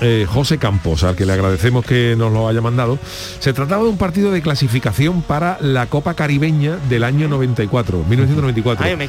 [0.00, 2.98] Eh, José Campos, al que le agradecemos que nos lo haya mandado.
[3.38, 8.84] Se trataba de un partido de clasificación para la Copa Caribeña del año 94, 1994.
[8.84, 9.08] Ay, me he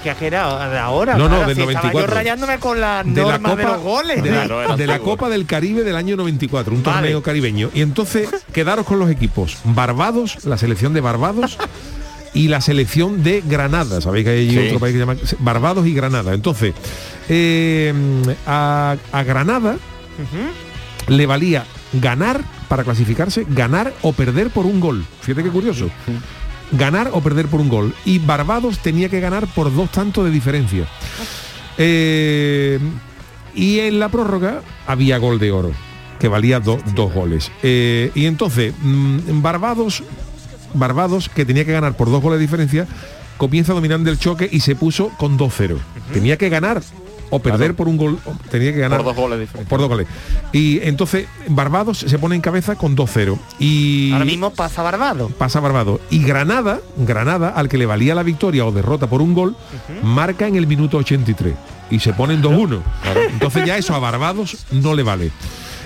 [0.77, 1.15] ahora.
[1.15, 2.07] No, no, claro, del si estaba 94.
[2.09, 4.23] yo rayándome con la de la norma de Copa los goles.
[4.23, 6.97] de la, de la Copa del Caribe del año 94, un Vale.
[7.01, 7.69] torneo caribeño.
[7.73, 11.57] Y entonces quedaros con los equipos Barbados, la selección de Barbados
[12.35, 14.01] y la selección de Granada.
[14.01, 14.57] Sabéis que hay Sí.
[14.67, 16.33] otro país que se llama Barbados y Granada.
[16.33, 16.73] Entonces,
[17.29, 17.93] eh,
[18.45, 19.77] a, a Granada
[21.07, 25.05] le valía ganar para clasificarse, ganar o perder por un gol.
[25.21, 25.89] Fíjate qué curioso.
[26.71, 27.93] Ganar o perder por un gol.
[28.05, 30.87] Y Barbados tenía que ganar por dos tantos de diferencia.
[31.77, 32.79] Eh,
[33.55, 35.71] y en la prórroga había gol de oro,
[36.19, 37.51] que valía do- dos goles.
[37.61, 40.03] Eh, y entonces, mm, Barbados,
[40.73, 42.87] Barbados, que tenía que ganar por dos goles de diferencia,
[43.37, 45.77] comienza dominando el choque y se puso con 2-0.
[46.13, 46.81] Tenía que ganar
[47.35, 48.19] o perder por un gol,
[48.51, 49.69] tenía que ganar Por dos goles diferentes.
[49.69, 50.07] por dos goles.
[50.51, 53.37] Y entonces Barbados se pone en cabeza con 2-0.
[53.59, 55.31] Y Ahora mismo pasa Barbados.
[55.33, 55.99] pasa Barbados.
[56.11, 59.55] Y Granada, Granada, al que le valía la victoria o derrota por un gol,
[60.03, 61.53] marca en el minuto 83.
[61.89, 62.79] y se ponen 2-1.
[63.31, 65.31] Entonces ya eso a Barbados no le vale.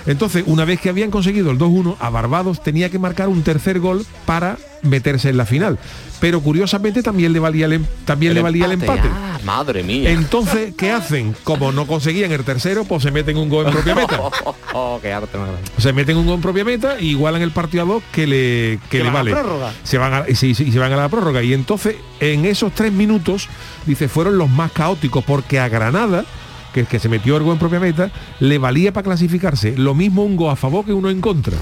[0.08, 3.78] Entonces, una vez que habían conseguido el 2-1, a Barbados tenía que marcar un tercer
[3.78, 5.78] gol para meterse en la final.
[6.20, 9.08] Pero curiosamente también le valía el, em- también le valía el empate.
[9.08, 10.10] Ah, madre mía.
[10.10, 11.36] Entonces, ¿qué hacen?
[11.44, 14.20] Como no conseguían el tercero, pues se meten un gol en propia meta.
[14.74, 15.70] oh, qué arte más grande.
[15.78, 18.80] Se meten un gol en propia meta y igualan el partido a dos que le,
[18.90, 19.30] que Que le van a vale.
[19.32, 19.72] prórroga.
[19.84, 21.42] Se van a, sí, sí, se van a la prórroga.
[21.42, 23.48] Y entonces, en esos tres minutos,
[23.86, 26.24] dice, fueron los más caóticos porque a Granada,
[26.72, 30.36] que, que se metió gol en propia meta, le valía para clasificarse lo mismo un
[30.36, 31.56] gol a favor que uno en contra.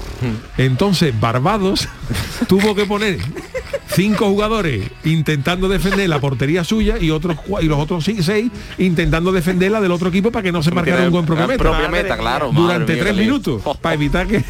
[0.56, 1.88] Entonces, Barbados
[2.48, 3.18] tuvo que poner
[3.96, 9.80] cinco jugadores intentando defender la portería suya y otros y los otros seis intentando defenderla
[9.80, 11.62] del otro equipo para que no se marcara un gol en propia Ah, meta.
[11.62, 14.44] propia meta, claro, Durante mía, tres minutos para evitar que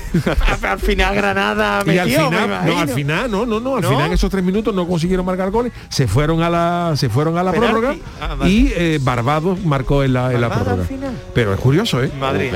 [0.62, 3.88] al final Granada y al me final no al final no no no al ¿No?
[3.90, 7.38] final en esos tres minutos no consiguieron marcar goles se fueron a la se fueron
[7.38, 7.72] a la Penalti.
[7.72, 8.50] prórroga Ah, vale.
[8.50, 10.84] y eh, Barbados marcó en la, en la prórroga
[11.34, 12.10] pero es curioso eh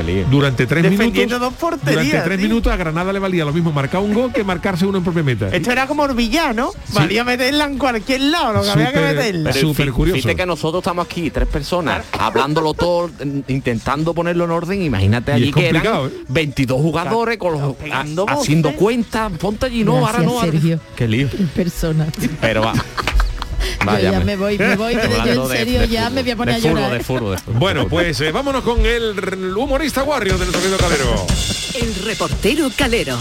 [0.04, 0.26] lío.
[0.28, 2.48] durante tres Defendiendo minutos dos porterías, durante tres tío.
[2.48, 5.22] minutos a Granada le valía lo mismo marcar un gol que marcarse uno en propia
[5.22, 6.72] meta Esto era como Orbillán, ¿no?
[6.92, 9.52] Valía meterla en cualquier lado, lo que había que Súper- meterla.
[9.52, 10.16] Súper curioso.
[10.16, 14.82] Fíjate que nosotros estamos aquí, tres personas, hablándolo todo, en- intentando ponerlo en orden.
[14.82, 16.10] Imagínate Y allí es que eran ¿eh?
[16.28, 19.30] 22 jugadores con los, a- haciendo cuentas.
[19.38, 20.38] Ponte allí, no, ahora Gracias, no.
[20.40, 20.80] ahora- Sergio.
[20.96, 21.28] Qué lío.
[21.54, 22.06] persona.
[22.40, 22.72] Pero va.
[22.74, 26.36] yo ya me voy, me voy, pero yo en serio de ya me voy a
[26.36, 26.90] poner de a llorar.
[26.92, 27.36] de de fútbol.
[27.58, 31.26] bueno pues eh, vámonos con el humorista Warrior del Torneo Calero
[31.74, 33.18] El reportero Calero.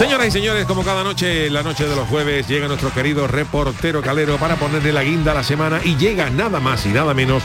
[0.00, 4.00] Señoras y señores, como cada noche, la noche de los jueves, llega nuestro querido reportero
[4.00, 7.42] calero para ponerle la guinda a la semana y llega nada más y nada menos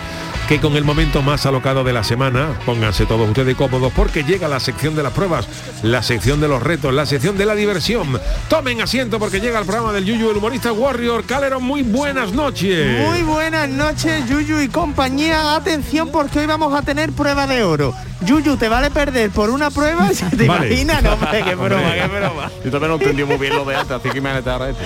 [0.47, 2.49] que con el momento más alocado de la semana.
[2.65, 5.47] Pónganse todos ustedes cómodos porque llega la sección de las pruebas,
[5.81, 8.19] la sección de los retos, la sección de la diversión.
[8.47, 11.23] Tomen asiento porque llega el programa del Yuyu, el humorista Warrior.
[11.25, 13.01] Calero, muy buenas noches.
[13.07, 15.55] Muy buenas noches, Yuyu y compañía.
[15.55, 17.93] Atención porque hoy vamos a tener prueba de oro.
[18.21, 20.09] Yuyu, ¿te vale perder por una prueba?
[20.37, 20.67] ¿Te Vale.
[20.67, 21.01] imaginas?
[21.03, 22.51] No, hombre, qué broma, qué broma.
[22.63, 24.83] Yo también no entendí muy bien lo de antes, así que imagínate ahora esto.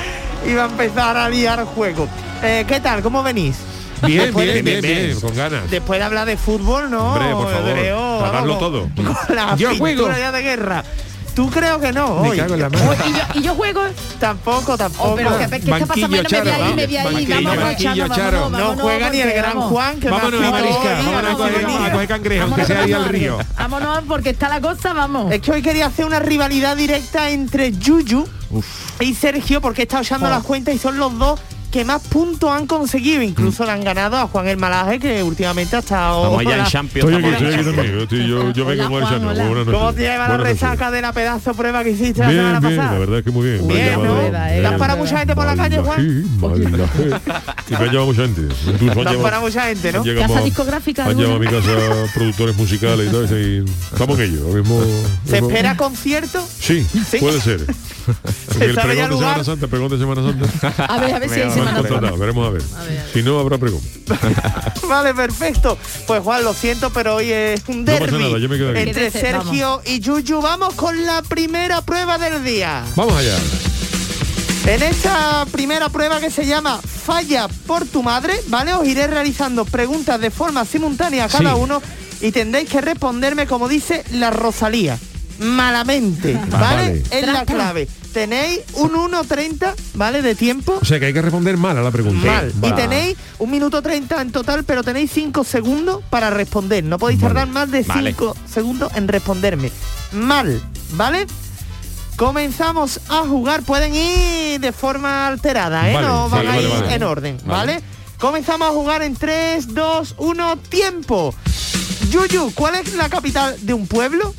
[0.47, 2.07] Iba a empezar a liar juego.
[2.41, 3.01] Eh, ¿Qué tal?
[3.01, 3.57] ¿Cómo venís?
[4.05, 5.69] Bien, Después de- bien, bien, bien, bien, con ganas.
[5.69, 7.13] Después de hablar de fútbol, ¿no?
[7.13, 8.89] Hombre, por favor, Creo, vamos, todo.
[9.27, 10.09] Con la Yo juego.
[10.09, 10.83] ya de guerra.
[11.35, 12.21] Tú creo que no.
[12.21, 12.37] Me hoy.
[12.37, 12.93] cago en la mano.
[13.05, 13.81] ¿Y yo, y yo juego?
[14.19, 15.11] Tampoco, tampoco.
[15.11, 16.07] Oh, pero ¿qué, qué está Banquillo, pasando?
[16.07, 17.75] Bueno, me voy Charo, ahí, me voy
[18.15, 19.69] Charo, no vámonos, juega ni el gran vamos.
[19.71, 23.37] Juan, que Vámonos me a vámonos a coger, a aunque Vámonos, sea ahí al río.
[23.57, 25.31] Vámonos, porque está la cosa, vamos.
[25.31, 28.27] Es que hoy quería hacer una rivalidad directa entre Yuyu
[28.99, 30.29] y Sergio porque he estado echando Oh.
[30.31, 31.39] las cuentas y son los dos
[31.71, 33.21] que más puntos han conseguido.
[33.21, 36.23] Incluso le han ganado a Juan el Malaje, que últimamente ha estado...
[36.23, 36.65] Estamos ya en.
[36.65, 37.09] Champions.
[37.11, 38.03] Estoy aquí, estoy aquí Champions.
[38.03, 39.47] Estoy- yo, yo vengo Hola, con el.
[39.47, 42.59] Buenas ¿Cómo te lleva la resaca de la pedazo prueba que hiciste la Bien, semana
[42.59, 42.93] bien, pasada?
[42.93, 43.67] la verdad es que muy bien.
[43.67, 44.15] Bien, ¿no?
[44.19, 46.01] ¿Te has la parado mucha gente por la calle, Juan?
[46.01, 48.41] Y me ha llevado mucha gente.
[48.65, 50.03] Incluso han llevado- mucha gente, ¿no?
[50.03, 51.69] ¿Casa discográfica Han llevado a mi casa
[52.13, 53.23] productores musicales y todo.
[53.39, 54.47] Y estamos en ello.
[54.49, 54.81] Mismo,
[55.25, 56.45] ¿Se mismo- espera concierto?
[56.59, 57.17] Sí, Sí.
[57.19, 57.59] puede ser.
[58.57, 59.17] ¿Se el pregón de?
[59.17, 60.85] Semana Santa, el pregón de Semana Santa.
[60.85, 62.61] A ver, a ver si han contratado, veremos a ver.
[63.13, 63.81] Si no, habrá pregón.
[64.87, 65.77] Vale, perfecto.
[66.07, 68.79] Pues Juan, lo siento, pero hoy es un No derbi aquí.
[68.79, 70.41] entre Sergio y Yuyu.
[70.41, 72.83] Vamos con la primera prueba del día.
[72.95, 73.35] Vamos allá.
[74.65, 78.73] En esta primera prueba que se llama Falla por tu madre, ¿vale?
[78.73, 81.59] Os iré realizando preguntas de forma simultánea a cada Sí.
[81.59, 81.81] uno
[82.21, 84.99] y tendréis que responderme como dice la Rosalía.
[85.39, 86.49] Malamente, ¿vale?
[86.49, 87.03] Vale.
[87.11, 87.87] Es la clave.
[88.13, 90.21] Tenéis un 1.30, ¿vale?
[90.21, 90.79] De tiempo.
[90.81, 92.25] O sea que hay que responder mal a la pregunta.
[92.25, 92.53] Mal.
[92.63, 96.83] Y tenéis un minuto 30 en total, pero tenéis 5 segundos para responder.
[96.83, 97.33] No podéis Vale.
[97.35, 98.11] tardar más de Vale.
[98.11, 99.71] 5 segundos en responderme.
[100.13, 100.59] Mal,
[100.93, 101.27] ¿vale?
[102.15, 103.61] Comenzamos a jugar.
[103.61, 105.93] Pueden ir de forma alterada, ¿eh?
[105.93, 107.73] Vale, no van a ir en orden, Vale.
[107.73, 107.83] ¿vale?
[108.17, 111.33] Comenzamos a jugar en 3, 2, 1, tiempo.
[112.09, 114.33] Yuyu, ¿cuál es la capital de un pueblo?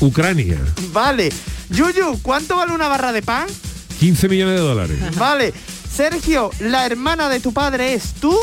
[0.00, 0.58] Ucrania,
[0.92, 1.30] Vale.
[1.70, 3.46] Yuyu, ¿cuánto vale una barra de pan?
[4.00, 4.98] 15 millones de dólares.
[5.16, 5.52] Vale.
[5.92, 8.36] Sergio, la hermana de tu padre es tú.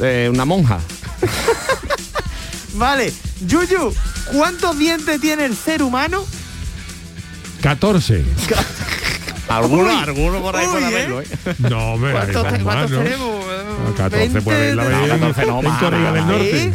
[0.00, 0.80] Eh, una monja.
[2.74, 3.12] Vale.
[3.46, 3.94] Yuyu,
[4.32, 6.24] ¿cuántos dientes tiene el ser humano?
[7.62, 8.24] 14.
[9.48, 10.86] Alguno, Uy, alguno por ahí uy, puede ¿eh?
[10.88, 11.26] haberlo, ¿eh?
[11.58, 12.98] No, me ¿Cuántos, te- cuántos ¿no?
[13.02, 13.44] tenemos?
[13.90, 16.26] A 14 puede haberla 20, en, 14 no, más, del.
[16.26, 16.72] Norte.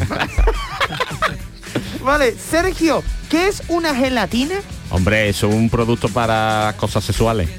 [2.04, 4.56] Vale, Sergio, ¿qué es una gelatina?
[4.90, 7.50] Hombre, eso es un producto para cosas sexuales.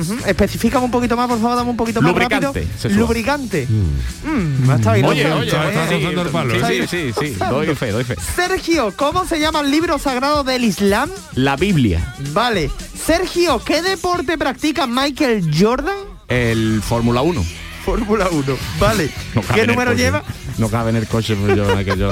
[0.00, 2.96] Ujú, Especifica un poquito más, por favor, dame un poquito más Lubricante rápido.
[3.00, 3.66] Lubricante.
[3.68, 6.86] Mm, está bien, Oye, oye, está- está palo, Sí, ¿eh?
[6.88, 7.36] sí, sí, sí.
[7.50, 8.14] Doy fe, doy fe.
[8.36, 11.10] Sergio, ¿cómo se llama el libro sagrado del Islam?
[11.34, 12.70] La Biblia, Vale.
[13.06, 15.96] Sergio, ¿qué deporte practica Michael Jordan?
[16.28, 17.44] el Fórmula 1.
[17.84, 18.56] Fórmula 1.
[18.78, 19.10] Vale.
[19.34, 20.22] No ¿Qué número lleva?
[20.58, 22.10] No cabe en el coche, pero yo, que yo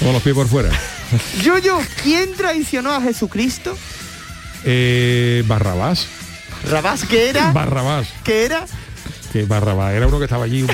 [0.00, 0.70] Con los pies por fuera.
[1.44, 3.76] Yuyu, ¿quién traicionó a Jesucristo?
[4.64, 6.06] Eh, Barrabás.
[6.68, 7.52] Rabás, ¿qué era?
[7.52, 8.08] Barrabás.
[8.24, 8.64] ¿Qué era?
[9.32, 10.70] Que Barrabás era uno que estaba allí, un-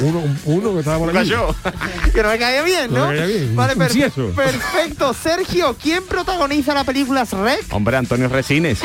[0.00, 1.30] uno, un- uno que estaba por allí.
[2.14, 3.08] que no me caía bien, No ¿no?
[3.08, 3.88] me caía bien, Vale, per-
[4.34, 5.12] perfecto.
[5.12, 7.64] Sergio, ¿quién protagoniza la película Shrek?
[7.72, 8.78] Hombre, Antonio Resines.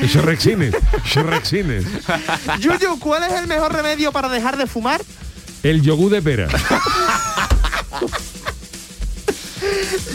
[0.00, 0.74] Shrexines.
[1.04, 1.84] Shrexines.
[2.60, 5.00] Yuyu, ¿cuál es el mejor remedio para dejar de fumar?
[5.62, 6.48] El yogur de pera.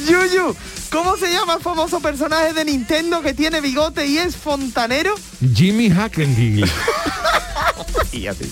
[0.08, 0.56] Yuyu,
[0.92, 5.16] ¿cómo se llama el famoso personaje de Nintendo que tiene bigote y es fontanero?
[5.54, 6.66] Jimmy Hackengill.
[8.12, 8.52] y así.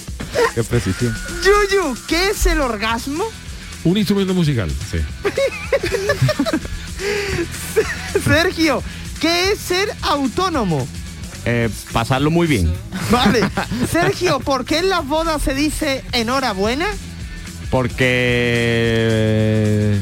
[0.56, 1.16] Qué precisión.
[1.44, 3.26] Yuyu, ¿qué es el orgasmo?
[3.84, 4.72] Un instrumento musical.
[4.92, 5.00] Sí.
[8.24, 8.84] Sergio,
[9.22, 10.88] ¿qué es ser autónomo?
[11.46, 12.74] Eh, pasarlo muy bien.
[13.10, 13.50] Vale.
[13.92, 16.88] Sergio, ¿por qué en las bodas se dice enhorabuena?
[17.70, 20.00] Porque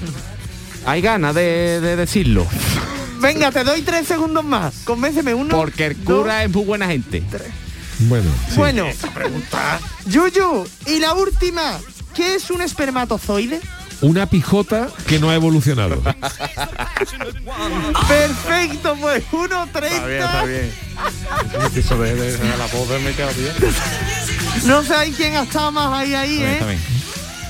[0.87, 2.45] hay ganas de, de decirlo.
[3.19, 4.73] Venga, te doy tres segundos más.
[4.85, 5.55] Convénceme uno.
[5.55, 7.23] Porque el cura es muy buena gente.
[7.99, 8.29] Bueno.
[8.49, 8.55] sí.
[8.55, 8.85] Bueno.
[10.05, 11.79] Yuyu, y la última,
[12.15, 13.59] ¿qué es un espermatozoide?
[14.01, 16.01] Una pijota que no ha evolucionado.
[18.07, 20.47] Perfecto, pues 1.30.
[20.47, 20.71] bien.
[21.75, 23.53] Eso de, de- de la voz me queda bien.
[24.65, 26.77] No sé ahí quién ha estado más ahí, ahí, ¿eh?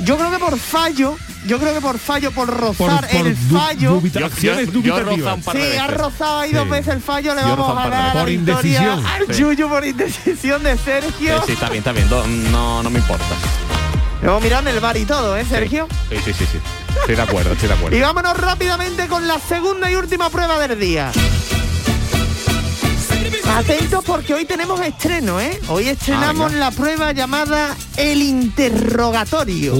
[0.03, 1.17] Yo creo que por fallo,
[1.47, 4.01] yo creo que por fallo, por rozar por el du- fallo.
[4.25, 5.05] acciones yo- yo he dubitativas.
[5.17, 5.81] rozado un par de Sí, veces.
[5.81, 6.69] ha rozado ahí dos Sí.
[6.69, 8.13] veces el fallo, le vamos a ganar la.
[8.21, 9.05] Por victoria indecisión.
[9.05, 9.41] al Sí.
[9.41, 11.37] Yuyu por indecisión de Sergio.
[11.39, 12.07] Sí, sí, está bien, está bien.
[12.51, 13.25] No, no me importa.
[14.21, 15.87] Luego mirando el bar y todo, ¿eh, Sergio?
[16.09, 16.59] Sí, sí, sí, sí.
[17.01, 17.95] Estoy de acuerdo, estoy de acuerdo.
[17.97, 21.11] Y vámonos rápidamente con la segunda y última prueba del día.
[23.57, 25.59] Atentos porque hoy tenemos estreno, ¿eh?
[25.67, 29.73] Hoy estrenamos la prueba llamada El Interrogatorio.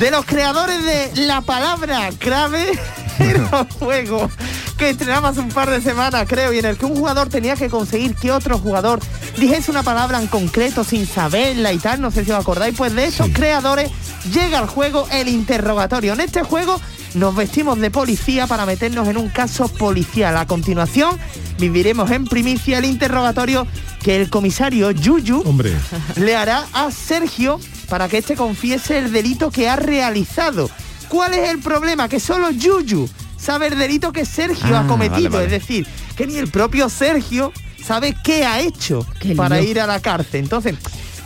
[0.00, 2.72] De los creadores de La Palabra Clave,
[3.18, 4.30] era un juego
[4.76, 7.56] que estrenamos hace un par de semanas, creo, y en el que un jugador tenía
[7.56, 9.00] que conseguir que otro jugador
[9.38, 12.94] dijese una palabra en concreto sin saberla y tal, no sé si os acordáis, pues
[12.94, 13.90] de esos creadores
[14.32, 16.14] llega al juego El Interrogatorio.
[16.14, 16.80] En este juego
[17.14, 20.36] nos vestimos de policía para meternos en un caso policial.
[20.36, 21.18] A continuación,
[21.58, 23.66] viviremos en primicia el interrogatorio
[24.02, 25.72] que el comisario Yuyu Hombre.
[26.16, 30.68] le hará a Sergio para que éste confiese el delito que ha realizado.
[31.08, 32.08] ¿Cuál es el problema?
[32.08, 33.08] Que solo Yuyu
[33.44, 35.30] sabe el delito que Sergio Ah, ha cometido.
[35.30, 35.44] vale, vale.
[35.56, 35.86] Es decir,
[36.16, 37.52] que ni el propio Sergio
[37.84, 40.40] sabe qué ha hecho Qué para ir a la cárcel.
[40.40, 40.74] Entonces,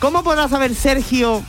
[0.01, 1.43] ¿cómo podrá saber Sergio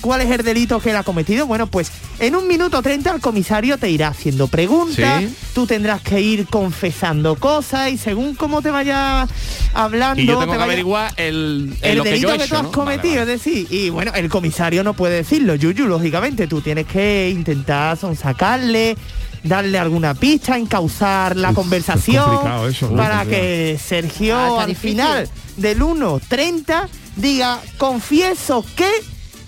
[0.00, 1.46] cuál es el delito que él ha cometido?
[1.46, 5.34] Bueno, pues en un minuto 30 el comisario te irá haciendo preguntas, Sí.
[5.54, 9.28] tú tendrás que ir confesando cosas y según cómo te vaya
[9.74, 10.20] hablando...
[10.20, 12.42] Y yo te tengo que vaya- averiguar el, el el lo que delito yo que,
[12.44, 12.72] he tú hecho, has ¿no?
[12.72, 16.86] cometido, Vale, es decir, y bueno, el comisario no puede decirlo, Yuyu, lógicamente, tú tienes
[16.86, 18.96] que intentar sonsacarle,
[19.42, 22.96] darle alguna pista, encauzar la Uf, conversación es complicado eso, ¿no?
[22.96, 24.90] para que Sergio Ah, al difícil.
[24.90, 28.90] final del 1.30 diga, confieso que,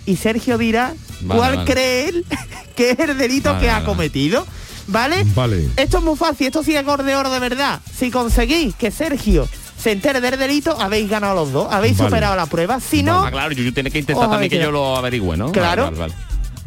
[0.06, 1.72] y Sergio dirá Vale, cuál vale.
[1.72, 2.24] cree él
[2.76, 3.86] que es el delito Vale, que ha vale.
[3.86, 4.46] cometido.
[4.86, 5.24] ¿Vale?
[5.36, 5.68] Vale.
[5.76, 7.80] Esto es muy fácil, esto sí es gol de oro de verdad.
[7.96, 9.46] Si conseguís que Sergio
[9.80, 12.10] se entere del delito, habéis ganado los dos, habéis Vale.
[12.10, 12.80] superado la prueba.
[12.80, 15.52] Si no, Ah, claro, Yuyu tiene que intentar también que yo lo averigüe, ¿no?
[15.52, 15.92] Claro.
[15.92, 16.12] Vale,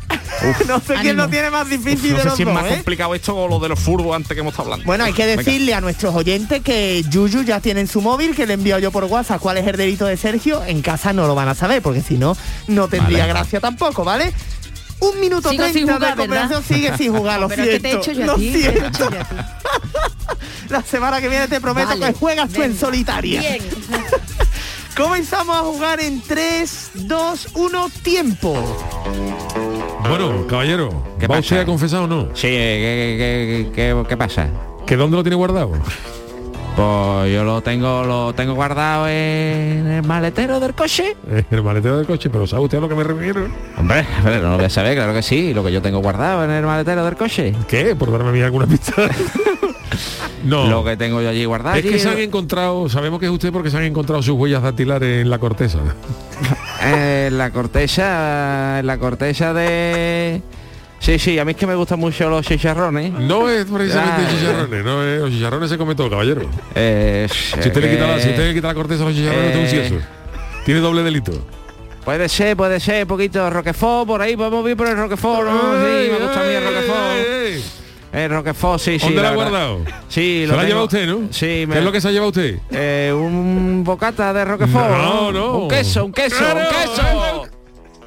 [0.68, 2.70] no sé quién lo tiene más difícil No de sé los si es más ¿eh?
[2.76, 4.86] complicado esto o lo de los furbo antes que hemos estado hablando.
[4.86, 5.41] Bueno, hay que Venga.
[5.43, 8.91] decirle a nuestros oyentes que Yuyu ya tiene en su móvil, que le envío yo
[8.91, 10.64] por WhatsApp cuál es el delito de Sergio.
[10.66, 12.36] En casa no lo van a saber, porque si no,
[12.68, 13.34] no tendría Vale.
[13.34, 14.34] gracia tampoco, ¿vale?
[14.99, 16.76] Un minuto Sigo sin treinta jugar, de conversación ¿verdad?
[16.76, 18.01] sigue sin jugar, lo Pero es que siento.
[18.01, 18.88] te he hecho yo a lo ti, te he siento.
[18.88, 19.36] hecho yo a ti.
[20.70, 23.39] La semana que viene te prometo Vale, que juegas tú en solitaria.
[23.41, 23.62] Bien.
[24.95, 28.54] Comenzamos a jugar en 3, 2, 1, tiempo.
[30.10, 30.89] Bueno, caballero,
[31.20, 31.39] ¿Qué ¿va pasa?
[31.39, 32.28] usted a confesar o no?
[32.34, 34.47] Sí, ¿qué, qué, qué- pasa?
[34.86, 35.72] ¿Que dónde lo tiene guardado?
[36.76, 41.16] Pues yo lo tengo, lo tengo guardado en el maletero del coche.
[41.30, 43.47] En el maletero del coche, pero ¿sabe usted a lo que me refiero?
[43.78, 46.43] Hombre, pero no lo voy a saber, claro que sí, lo que yo tengo guardado
[46.43, 47.54] en el maletero del coche.
[47.68, 47.95] ¿Qué?
[47.95, 48.93] Por darme a mí alguna pista.
[50.43, 50.68] no.
[50.68, 51.78] Lo que tengo yo allí guardado.
[51.78, 54.64] Es que se han encontrado, sabemos que es usted porque se han encontrado sus huellas
[54.64, 55.80] dactilares en la corteza.
[56.86, 60.42] eh, la corteza, la corteza de...
[61.00, 63.12] Sí, sí, a mí es que me gustan mucho los chicharrones.
[63.12, 66.50] No es precisamente Ah, chicharrones, no es, los chicharrones se come todo, caballero.
[66.76, 69.48] Eh, Si usted, le quita la, si usted le quita la corteza a los chicharrones,
[69.48, 70.06] usted es un eh, cieso.
[70.66, 71.46] Tiene doble delito.
[72.06, 75.60] Puede ser, puede ser, un poquito Roquefort, por ahí podemos ir por el Roquefort, ¿no?
[75.86, 77.83] Sí, me gusta a mí el Roquefort.
[78.14, 79.05] El Roquefort, sí, sí.
[79.07, 79.49] ¿Dónde la ha verdad.
[79.49, 79.86] guardado?
[80.07, 80.68] Sí, ¿Se lo la ha tengo.
[80.68, 81.34] llevado usted, no?
[81.34, 81.78] Sí, ¿Qué me...
[81.80, 82.59] es lo que se ha llevado usted?
[82.72, 84.89] Eh, un bocata de Roquefort.
[84.91, 85.57] No, no.
[85.59, 87.47] Un queso, un queso, Claro, un queso.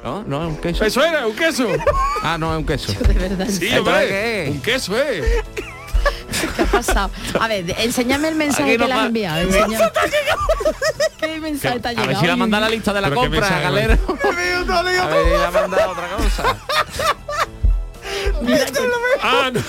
[0.03, 0.85] No, no es un queso.
[0.85, 1.67] Eso era, un queso.
[2.23, 2.93] Ah, no, es un queso.
[2.93, 3.47] De verdad.
[3.49, 4.49] Sí, ¿Entonces hombre, qué es?
[4.51, 5.25] un queso es.
[6.55, 7.11] ¿Qué ha pasado?
[7.39, 9.41] A ver, enséñame el mensaje no que le has enviado.
[9.41, 9.77] enséñame.
[11.19, 12.07] ¿Qué mensaje te ha A llegado?
[12.09, 13.71] ver si la manda la lista de la qué compra, digo, A
[15.07, 16.57] ver la manda otra cosa.
[19.21, 19.61] Ah, no.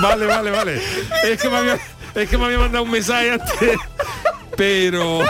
[0.00, 0.82] Vale, vale, vale.
[1.24, 1.78] Es que me había,
[2.14, 3.76] es que me había mandado un mensaje antes.
[4.56, 5.20] Pero,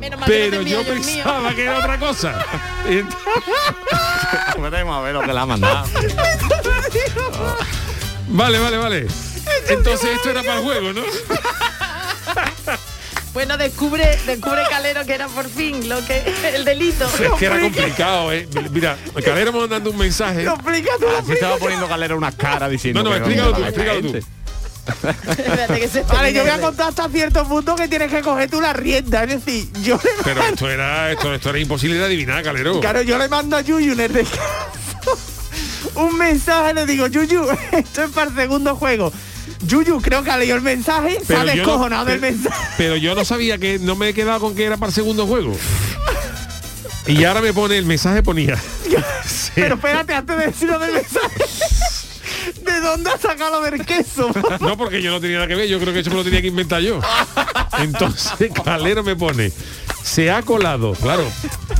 [0.00, 2.44] Menos pero yo pensaba que era otra cosa.
[4.58, 5.86] Veremos a ver lo que la ha mandado.
[8.28, 9.06] Vale, vale, vale.
[9.68, 11.02] Entonces esto era para el juego, ¿no?
[13.36, 16.22] Bueno, descubre, descubre Calero que era por fin lo que
[16.54, 17.04] el delito.
[17.04, 18.48] Es que era complicado, ¿eh?
[18.70, 20.48] Mira, Calero me mandando un mensaje.
[20.48, 23.02] Así estaba poniendo galera unas caras diciendo.
[23.02, 24.12] No, no, explícalo tú, explícalo tú.
[24.14, 24.26] gente.
[25.28, 28.48] Espérate que se Vale, yo voy a contar hasta cierto punto que tienes que coger
[28.50, 29.24] tú la rienda.
[29.24, 32.80] Es decir, yo le Pero esto era, esto, esto era imposible de adivinar, Calero.
[32.80, 34.40] Claro, yo le mando a Yuyu en el descanso
[35.96, 39.12] un mensaje, le digo, Yuyu, esto es para el segundo juego.
[39.66, 42.66] Yuyu creo que ha leído el mensaje, yo no- descojonado del pero- mensaje.
[42.76, 45.26] Pero yo no sabía que no me he quedado con que era para el segundo
[45.26, 45.56] juego.
[47.06, 48.60] Y ahora me pone el mensaje ponía.
[49.54, 51.44] Pero espérate, antes de decirlo del mensaje.
[52.64, 54.30] ¿De dónde has sacado lo del queso?
[54.60, 56.40] No, porque yo no tenía nada que ver, yo creo que eso me lo tenía
[56.42, 57.00] que inventar yo.
[57.78, 59.52] Entonces, Calero me pone,
[60.02, 61.24] se ha colado, claro,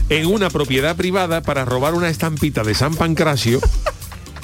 [0.09, 3.61] en una propiedad privada para robar una estampita de San Pancracio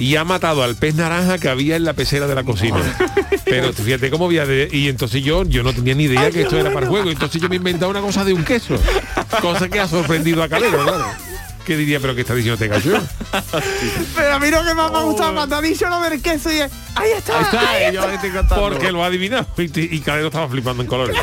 [0.03, 2.77] y ha matado al pez naranja que había en la pecera de la cocina.
[3.45, 4.67] Pero fíjate cómo había de...
[4.71, 7.09] Y entonces yo, yo no tenía ni idea que esto era para el juego.
[7.09, 8.75] Entonces yo me he inventado una cosa de un queso.
[9.41, 11.05] Cosa que ha sorprendido a Calero, claro.
[11.65, 12.01] ¿Qué diría?
[12.01, 13.01] ¿Pero qué está diciendo este gallo?
[14.15, 16.51] Pero a mí lo que más me ha gustado cuando ha dicho lo del queso
[16.51, 18.13] y es, ahí está, Ahí está, ahí yo está.
[18.15, 18.69] estoy contando.
[18.69, 19.47] Porque lo ha adivinado.
[19.57, 21.15] Y, y Calero estaba flipando en colores.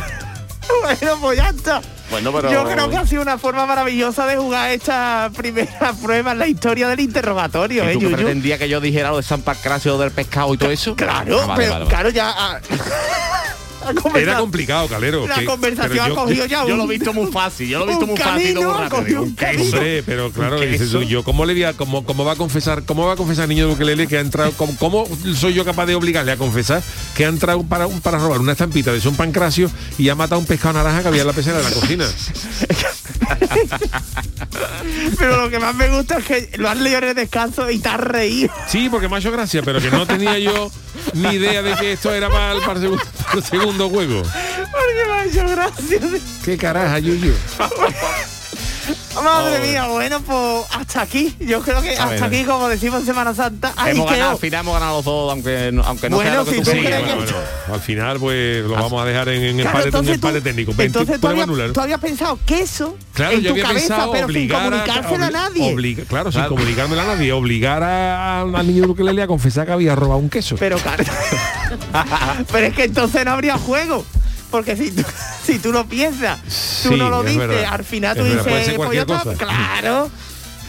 [0.83, 1.81] Bueno, pues ya está.
[2.11, 2.51] Bueno, pero...
[2.51, 6.49] Yo creo que ha sido una forma maravillosa de jugar esta primera prueba en la
[6.49, 10.11] historia del interrogatorio, ¿Y ¿eh, tú pretendía que yo dijera lo de San Pancracio del
[10.11, 10.97] pescado y todo eso?
[10.97, 11.87] Claro, Ah, vale, pero vale, vale.
[11.89, 12.35] claro, ya...
[12.37, 12.59] ah,
[14.14, 15.26] Era complicado, Calero.
[15.26, 17.85] La que- conversación ha cogido ya Yo un- lo he visto muy fácil, yo lo
[17.87, 19.22] he visto un muy fácil camino, rápido.
[19.22, 19.61] Un un.
[19.61, 21.09] Hombre, pero claro, ¿Un dices tú, queso?
[21.11, 23.66] yo cómo le voy a, cómo, cómo va a confesar, cómo va a confesar niño
[23.68, 26.83] de ukelele que ha entrado, cómo, cómo soy yo capaz de obligarle a confesar
[27.16, 30.47] que ha entrado para, para robar una estampita de Son Pancracio y ha matado un
[30.47, 32.07] pescado naranja que había en la pecera de la cocina?
[35.18, 37.78] Pero lo que más me gusta es que lo has leído en el descanso y
[37.78, 38.53] te has reído.
[38.68, 40.70] Sí, porque me ha hecho gracia, pero que no tenía yo
[41.14, 43.03] ni idea de que esto era para el, para el segundo,
[43.43, 44.22] segundo juego.
[44.22, 46.01] Porque me ha hecho gracia.
[46.45, 47.35] Qué caraja, Yuyu.
[49.22, 51.34] Madre mía, bueno, pues hasta aquí.
[51.41, 53.72] Yo creo que A hasta aquí, como decimos en Semana Santa.
[53.86, 56.45] Hemos ganado, al final hemos ganado los dos, aunque, no- aunque no Bueno, sea lo
[56.45, 57.36] que si tú tú Sí, crees bueno, bueno,
[57.74, 60.72] al final pues lo vamos a dejar en, en Claro, empate, un entonces técnico.
[60.78, 61.72] Entonces tú ¿no?
[61.72, 64.62] tú habías pensado que eso Claro, en yo tu había cabeza, pensado pero sin obligar
[64.64, 65.74] comunicárselo a, obli- nadie.
[65.74, 69.72] obliga- claro, sin comunicármelo a nadie, obligar a- al niño de ukelele a confesar que
[69.72, 70.57] había robado un queso.
[70.59, 71.05] Pero claro.
[72.53, 74.05] pero es que entonces no habría juego.
[74.51, 75.03] Porque si tú,
[75.44, 78.96] si tú lo piensas, tú Sí, no lo es dices, al final tú dices, pues
[78.96, 79.07] yo
[79.38, 80.11] claro.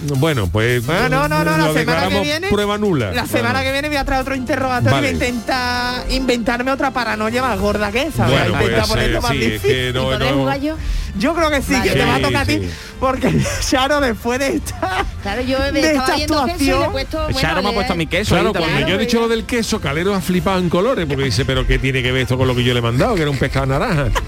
[0.03, 2.49] Bueno, pues Bueno, no, no, no, la semana que viene.
[2.49, 3.11] prueba nula.
[3.11, 3.65] La semana Bueno.
[3.65, 5.11] que viene voy a traer otro interrogatorio Vale.
[5.11, 8.25] y voy a intentar inventarme otra paranoia más gorda que esa.
[8.25, 9.69] voy a Bueno, intentar pues eh, más sí, es difícil.
[9.71, 10.75] que no, ¿Podré no- jugar yo?
[11.17, 11.89] Yo creo que sí, Vale.
[11.89, 12.53] que te va a Sí, tocar a ti.
[12.61, 12.69] sí.
[12.99, 15.05] Porque Charo, después de esta.
[15.21, 17.23] Claro, yo de estaba esta viendo queso y le he actuación, puesto...
[17.23, 18.33] Bueno, Charo me ha puesto mi queso.
[18.35, 18.87] Claro, cuando también.
[18.87, 21.77] yo he dicho lo del queso, Calero ha flipado en colores porque dice, pero ¿qué
[21.79, 23.13] tiene que ver esto con lo que yo le he mandado?
[23.15, 24.07] Que era un pescado naranja.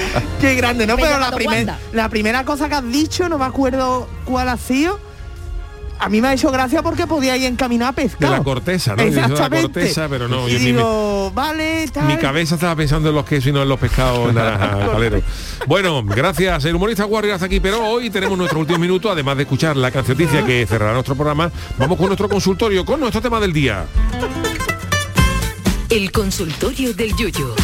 [0.40, 0.96] Qué grande, ¿no?
[0.96, 4.56] Me Pero la, primer- la primera cosa que has dicho, no me acuerdo cuál ha
[4.56, 4.98] sido.
[5.98, 8.28] A mí me ha hecho gracia porque podía ir encaminado a De pescar.
[8.30, 9.02] la corteza, ¿no?
[9.02, 9.72] Dice de la Exactamente.
[9.80, 12.04] corteza, pero no, y yo digo, vale, tal.
[12.06, 14.88] Mi cabeza estaba pensando en los quesos y no en los pescados naranja.
[15.66, 16.66] Bueno, gracias.
[16.66, 19.90] El humorista Warrior hasta aquí, pero hoy tenemos nuestro último minuto, además de escuchar la
[19.90, 23.86] cancioticia que cerrará nuestro programa, vamos con nuestro consultorio, con nuestro tema del día.
[25.88, 27.54] El consultorio del Yuyu.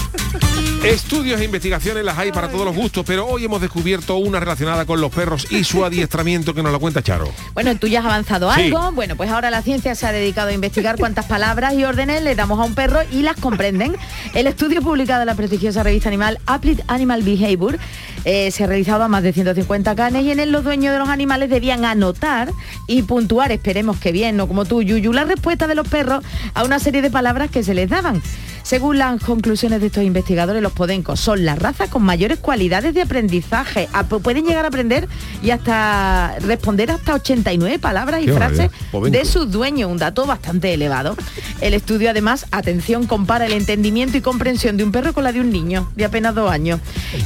[0.84, 4.84] Estudios e investigaciones las hay para todos los gustos, pero hoy hemos descubierto una relacionada
[4.84, 7.30] con los perros y su adiestramiento que nos la cuenta Charo.
[7.54, 8.62] Bueno, tú ya has avanzado Sí.
[8.62, 8.90] algo.
[8.90, 12.34] Bueno, pues ahora la ciencia se ha dedicado a investigar cuántas palabras y órdenes le
[12.34, 13.96] damos a un perro y las comprenden.
[14.34, 17.78] El estudio publicado en la prestigiosa revista animal Applied Animal Behavior
[18.24, 20.98] eh, se ha realizado a más de 150 canes y en él los dueños de
[20.98, 22.50] los animales debían anotar
[22.88, 26.24] y puntuar, esperemos que bien, no como tú, Yuyu, la respuesta de los perros
[26.54, 28.20] a una serie de palabras que se les daban.
[28.62, 33.02] Según las conclusiones de estos investigadores, los podencos son la raza con mayores cualidades de
[33.02, 33.88] aprendizaje.
[34.22, 35.08] Pueden llegar a aprender
[35.42, 38.70] y hasta responder hasta 89 palabras y Qué frases
[39.10, 41.16] de sus dueños, un dato bastante elevado.
[41.60, 45.40] El estudio además, atención, compara el entendimiento y comprensión de un perro con la de
[45.40, 46.80] un niño de apenas dos años.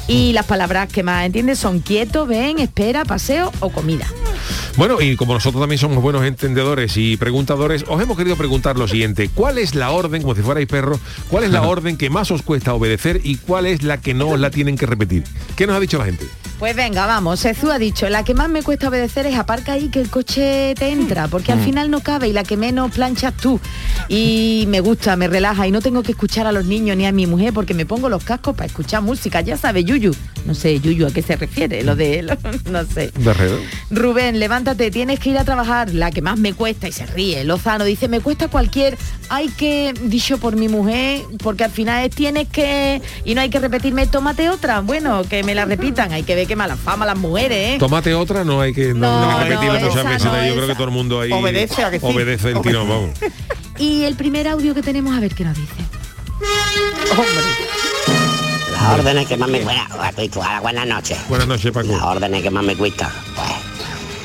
[0.09, 4.07] Y las palabras que más entiende son quieto, ven, espera, paseo o comida.
[4.76, 8.87] Bueno, y como nosotros también somos buenos entendedores y preguntadores, os hemos querido preguntar lo
[8.87, 9.30] siguiente.
[9.32, 11.01] ¿Cuál es la orden, como si fuerais perros,
[11.31, 14.29] cuál es la orden que más os cuesta obedecer y cuál es la que no
[14.29, 15.24] os la tienen que repetir?
[15.57, 16.27] ¿Qué nos ha dicho la gente?
[16.59, 17.41] Pues venga, vamos.
[17.41, 20.74] Sezú ha dicho, la que más me cuesta obedecer es aparca ahí que el coche
[20.74, 21.64] te entra, porque al Mm.
[21.64, 23.61] final no cabe y la que menos planchas tú.
[24.09, 27.12] Y me gusta, me relaja y no tengo que escuchar a los niños ni a
[27.12, 29.43] mi mujer porque me pongo los cascos para escuchar música.
[29.43, 30.12] Ya sabe, Yuyu.
[30.47, 31.83] No sé, Yuyu, ¿a qué se refiere?
[31.85, 32.22] Lo de...
[32.22, 32.37] lo-
[32.70, 33.11] no sé.
[33.18, 33.35] De.
[33.91, 37.45] Rubén, levántate, tienes que ir a trabajar, la que más me cuesta y se ríe.
[37.45, 38.97] Lozano dice, me cuesta cualquier,
[39.29, 43.50] hay que, dicho por mi mujer, porque al final es tienes que, y no hay
[43.50, 44.80] que repetirme, tómate otra.
[44.80, 47.76] Bueno, que me la repitan, hay que ver qué mala fama las mujeres, ¿eh?
[47.78, 50.24] Tómate otra, no hay que, no, No, repetirla no, muchas esa veces.
[50.26, 52.06] no, Yo creo que todo el mundo ahí Obedece, ¿a que sí?
[52.06, 53.10] obedece el tirón, vamos.
[53.78, 55.74] Y el primer audio que tenemos, a ver qué nos dice.
[58.72, 60.60] Las órdenes que más me cuesta.
[60.60, 61.18] Buenas noches.
[61.28, 61.88] Buenas noches, Paco.
[61.88, 63.10] Las órdenes que más me cuesta.
[63.34, 63.48] Pues,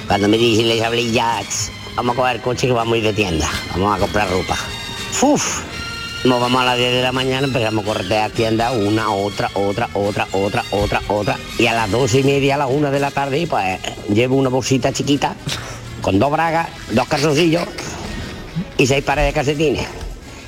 [0.07, 3.03] cuando me dicen, les hablé ya, "Ch, vamos a coger coche que vamos a ir
[3.03, 3.49] de tienda.
[3.73, 4.57] Vamos a comprar ropa.
[5.21, 5.61] ¡Uf!
[6.23, 9.49] Nos vamos a las 10 de la mañana, empezamos a correr a tienda, una, otra,
[9.55, 11.37] otra, otra, otra, otra, otra.
[11.57, 13.79] Y a las 12 y media, a las 1 de la tarde, pues
[14.13, 15.35] llevo una bolsita chiquita
[16.01, 17.63] con dos bragas, dos calzoncillos
[18.77, 19.87] y seis pares de calcetines.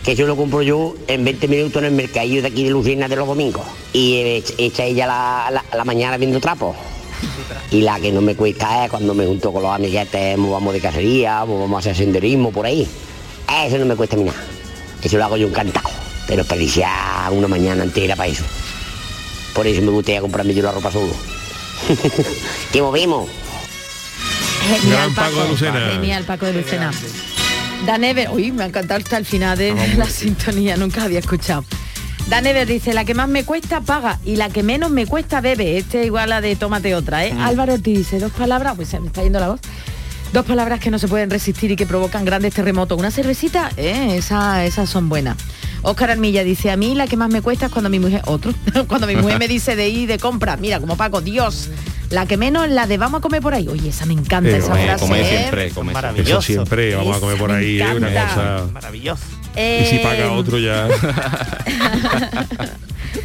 [0.03, 3.07] Que eso lo compro yo en 20 minutos en el mercadillo de aquí de Lucina
[3.07, 3.63] de los domingos.
[3.93, 6.75] Y echa ella la, la- mañana viendo trapos.
[7.71, 10.81] Y la que no me cuesta es cuando me junto con los amiguetes, vamos de
[10.81, 12.85] cacería, vamos a hacer senderismo por ahí.
[13.65, 14.37] Eso no me cuesta a mí nada.
[15.03, 15.89] Eso lo hago yo encantado.
[16.27, 18.43] Pero perdiciar una mañana entera para eso.
[19.53, 21.13] Por eso me gustaría comprarme yo la ropa solo.
[22.71, 23.29] ¿Qué movimos?
[24.67, 25.89] Genial, Gran Paco de Lucena.
[25.91, 26.91] Genial, Paco de Lucena.
[27.85, 31.65] Danever, uy, me ha encantado hasta el final de la sintonía, nunca había escuchado.
[32.29, 35.77] Danever dice, la que más me cuesta paga y la que menos me cuesta bebe.
[35.77, 37.35] Este igual a la de tómate otra, ¿eh?
[37.37, 39.59] Álvaro Ortiz dice, dos palabras, pues se me está yendo la voz.
[40.33, 42.97] Dos palabras que no se pueden resistir y que provocan grandes terremotos.
[42.97, 45.37] Una cervecita, eh, esa- esas son buenas.
[45.83, 48.51] Óscar Armilla dice, a mí la que más me cuesta es cuando mi mujer, otro,
[48.87, 50.57] cuando mi mujer me dice de ir de compra.
[50.57, 51.69] Mira, como Paco, Dios.
[52.09, 53.67] La que menos, la de vamos a comer por ahí.
[53.67, 55.05] Oye, esa me encanta, Eh, esa eh, frase.
[55.05, 55.25] Come ¿eh?
[55.39, 56.23] siempre, come siempre.
[56.23, 57.93] Eso siempre, vamos a comer por ahí, ¿eh?
[57.95, 58.65] una cosa.
[58.73, 59.23] Maravilloso.
[59.55, 60.87] Y si paga Eh, otro ya.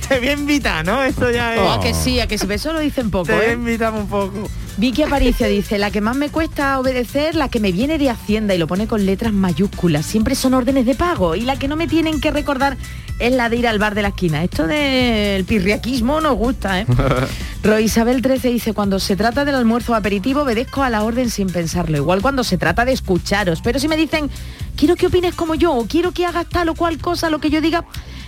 [0.08, 1.02] Te voy a invitar, ¿no?
[1.02, 1.60] Esto ya es...
[1.60, 3.52] Oh, a que sí, a que sí, eso lo dicen poco, Te voy a ¿eh?
[3.54, 4.48] invitar un poco.
[4.78, 8.54] Vicky Aparicio dice, la que más me cuesta obedecer, la que me viene de Hacienda
[8.54, 10.06] y lo pone con letras mayúsculas.
[10.06, 11.34] Siempre son órdenes de pago.
[11.34, 12.76] Y la que no me tienen que recordar
[13.18, 14.44] es la de ir al bar de la esquina.
[14.44, 16.86] Esto del pirriaquismo nos gusta, ¿eh?
[17.64, 21.48] Roy Isabel 13 dice, cuando se trata del almuerzo aperitivo, obedezco a la orden sin
[21.48, 21.96] pensarlo.
[21.96, 23.60] Igual cuando se trata de escucharos.
[23.62, 24.30] Pero si me dicen,
[24.76, 27.50] quiero que opines como yo, o quiero que hagas tal o cual cosa, lo que
[27.50, 27.84] yo diga,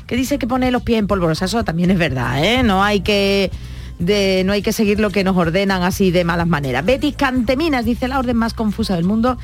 [0.09, 1.45] que dice que pone los pies en polvorosa.
[1.45, 2.65] Eso también es verdad, ¿eh?
[2.65, 3.53] No hay que...
[4.01, 6.85] De, no hay que seguir lo que nos ordenan así de malas maneras.
[6.85, 9.39] Betis Canteminas dice la orden más confusa del mundo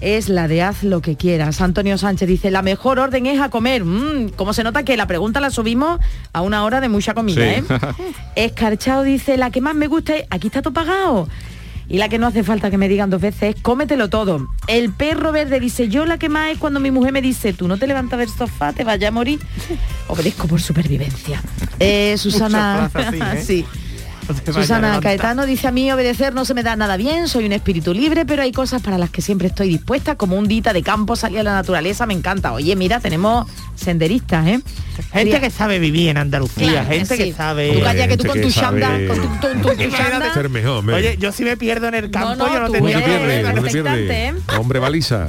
[0.00, 1.60] es la de haz lo que quieras.
[1.60, 3.84] Antonio Sánchez dice la mejor orden es a comer.
[3.84, 6.00] Mm, como se nota que la pregunta la subimos
[6.32, 7.50] a una hora de mucha comida, Sí.
[7.60, 7.64] ¿eh?
[8.36, 11.28] Escarchado dice, la que más me gusta es, aquí está todo pagado.
[11.88, 14.46] Y la que no hace falta que me digan dos veces es, cómetelo todo.
[14.68, 17.66] El perro verde dice, yo la que más es cuando mi mujer me dice, tú
[17.66, 19.40] no te levantas del sofá, te vayas a morir.
[20.06, 21.42] Obedezco por supervivencia.
[21.80, 23.42] Eh, Susana, así, ¿eh?
[23.44, 23.66] sí.
[24.34, 25.00] Te Susana.
[25.00, 28.24] Caetano dice a mí obedecer no se me da nada bien, soy un espíritu libre,
[28.26, 31.40] pero hay cosas para las que siempre estoy dispuesta, como un dita de campo, salir
[31.40, 32.52] a la naturaleza, me encanta.
[32.52, 34.60] Oye, mira, tenemos senderistas, ¿eh?
[35.12, 37.24] Gente que sabe vivir en Andalucía, Claro, gente sí.
[37.24, 37.72] que sabe...
[37.72, 40.34] Tú calla que tú con que tu sabe- chanda, con tu, tu- tu- tu chanda.
[40.34, 40.94] Ser mejor, hombre.
[40.96, 44.10] Oye, yo si me pierdo en el campo, no, yo no tendría pierdes.
[44.10, 44.34] ¿eh?
[44.58, 45.28] Hombre baliza.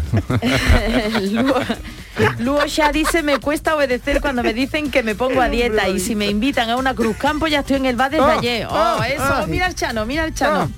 [1.31, 1.55] Luo-
[2.39, 5.99] Luo ya dice, me cuesta obedecer cuando me dicen que me pongo a dieta y
[5.99, 8.67] si me invitan a una cruz campo ya estoy en el bar desde ayer.
[8.69, 9.45] Oh, ah, eso, ah.
[9.47, 10.69] mira el chano, mira el chano.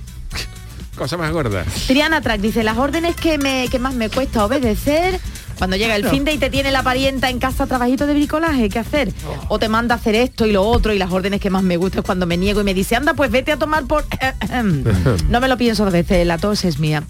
[0.98, 1.66] Cosa más gorda.
[1.88, 5.20] Triana Track dice, las órdenes que, me, que más me cuesta obedecer,
[5.58, 6.10] cuando llega el No.
[6.10, 9.12] fin de y te tiene la parienta en casa trabajito de bricolaje, ¿qué hacer?
[9.48, 11.78] O te manda a hacer esto y lo otro y las órdenes que más me
[11.78, 14.06] gustan es cuando me niego y me dice, anda, pues vete a tomar por...
[15.30, 17.04] no me lo pienso dos veces, la tos es mía.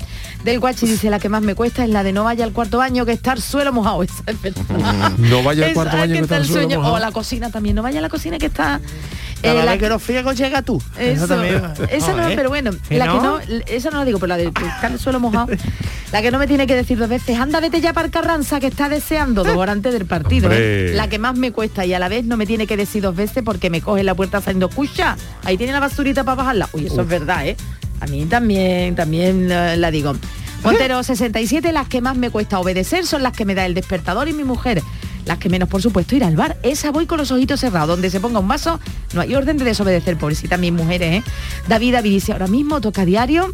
[0.46, 2.78] Del guachi dice, la que más me cuesta es la de no vaya al cuarto
[2.78, 4.04] baño que estar suelo mojado.
[4.04, 5.12] Esa es verdad.
[5.18, 6.78] No vaya al cuarto baño que está el suelo sueño.
[6.78, 6.96] mojado.
[6.96, 8.80] O la cocina también, no vaya a la cocina que está...
[9.44, 10.82] Cada Eh, la vez que los friegos llega tú.
[10.98, 11.62] Eso, también.
[11.90, 12.34] esa no, ¿eh?
[12.36, 13.14] pero bueno, ¿Que la no?
[13.14, 15.48] que no, esa no la digo, pero la de buscar el suelo mojado,
[16.12, 18.60] la que no me tiene que decir dos veces, anda, vete ya para el Carranza
[18.60, 20.94] que está deseando dos horas antes del partido, ¿eh?
[20.96, 23.16] La que más me cuesta y a la vez no me tiene que decir dos
[23.16, 26.70] veces porque me coge la puerta saliendo, escucha, ahí tiene la basurita para bajarla.
[26.74, 27.58] Uy, eso es verdad, ¿eh?
[28.00, 30.14] A mí también, también eh, la digo.
[30.64, 34.30] Montero 67, las que más me cuesta obedecer son las que me da el despertador
[34.30, 34.82] y mi mujer.
[35.26, 36.58] Las que menos, por supuesto, ir al bar.
[36.64, 37.90] Esa voy con los ojitos cerrados.
[37.90, 38.80] Donde se ponga un vaso,
[39.14, 40.18] no hay orden de desobedecer.
[40.18, 41.32] Pobrecita mis mujeres, ¿eh?
[41.68, 43.52] David, David dice, ahora mismo toca diario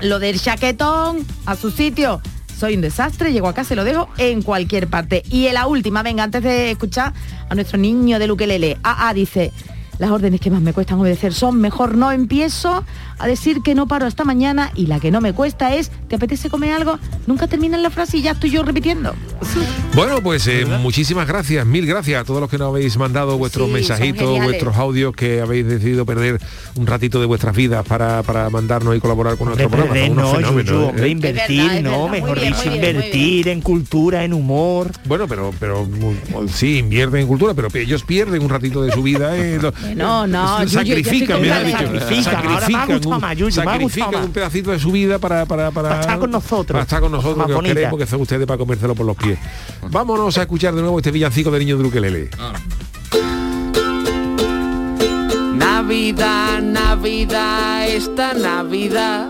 [0.00, 2.20] lo del chaquetón a su sitio.
[2.56, 5.22] Soy un desastre, llego acá, se lo dejo en cualquier parte.
[5.30, 7.12] Y en la última, venga, antes de escuchar
[7.48, 9.52] a nuestro niño de Luquelele, AA dice,
[9.98, 12.84] las órdenes que más me cuestan obedecer son mejor no empiezo
[13.18, 16.16] a decir que no paro hasta mañana y la que no me cuesta es, ¿te
[16.16, 16.98] apetece comer algo?
[17.26, 19.14] Nunca terminan la frase y ya estoy yo repitiendo.
[19.94, 23.66] Bueno, pues eh, muchísimas gracias, mil gracias a todos los que nos habéis mandado vuestros
[23.68, 26.40] Sí, mensajitos, vuestros audios, que habéis decidido perder
[26.76, 29.92] un ratito de vuestras vidas para, para mandarnos y colaborar con nuestro programa.
[29.94, 30.44] Perder, no, ¿eh?
[30.44, 32.10] hombre, invertir, verdad, es no, verdad.
[32.10, 34.90] mejor bien, dicho, bien, invertir en cultura, en humor.
[35.04, 35.86] Bueno, pero, pero
[36.48, 39.36] sí, invierten en cultura, pero ellos pierden un ratito de su vida.
[39.36, 39.58] eh,
[39.96, 42.22] No, no, sacrifican, me ha dicho.
[42.22, 44.24] Sacrifican, Sacrifican gustado un- más, Yuyu, me ha gustado sacrifican más.
[44.26, 46.66] un pedacito de su vida para, para, para, Para estar con nosotros.
[46.72, 49.38] Para estar con nosotros, que os queremos, que son ustedes para comércelo por los pies.
[49.90, 52.30] Vámonos a escuchar de nuevo este villancico de Niño Druquelele.
[55.84, 59.28] Navidad, Navidad, esta Navidad.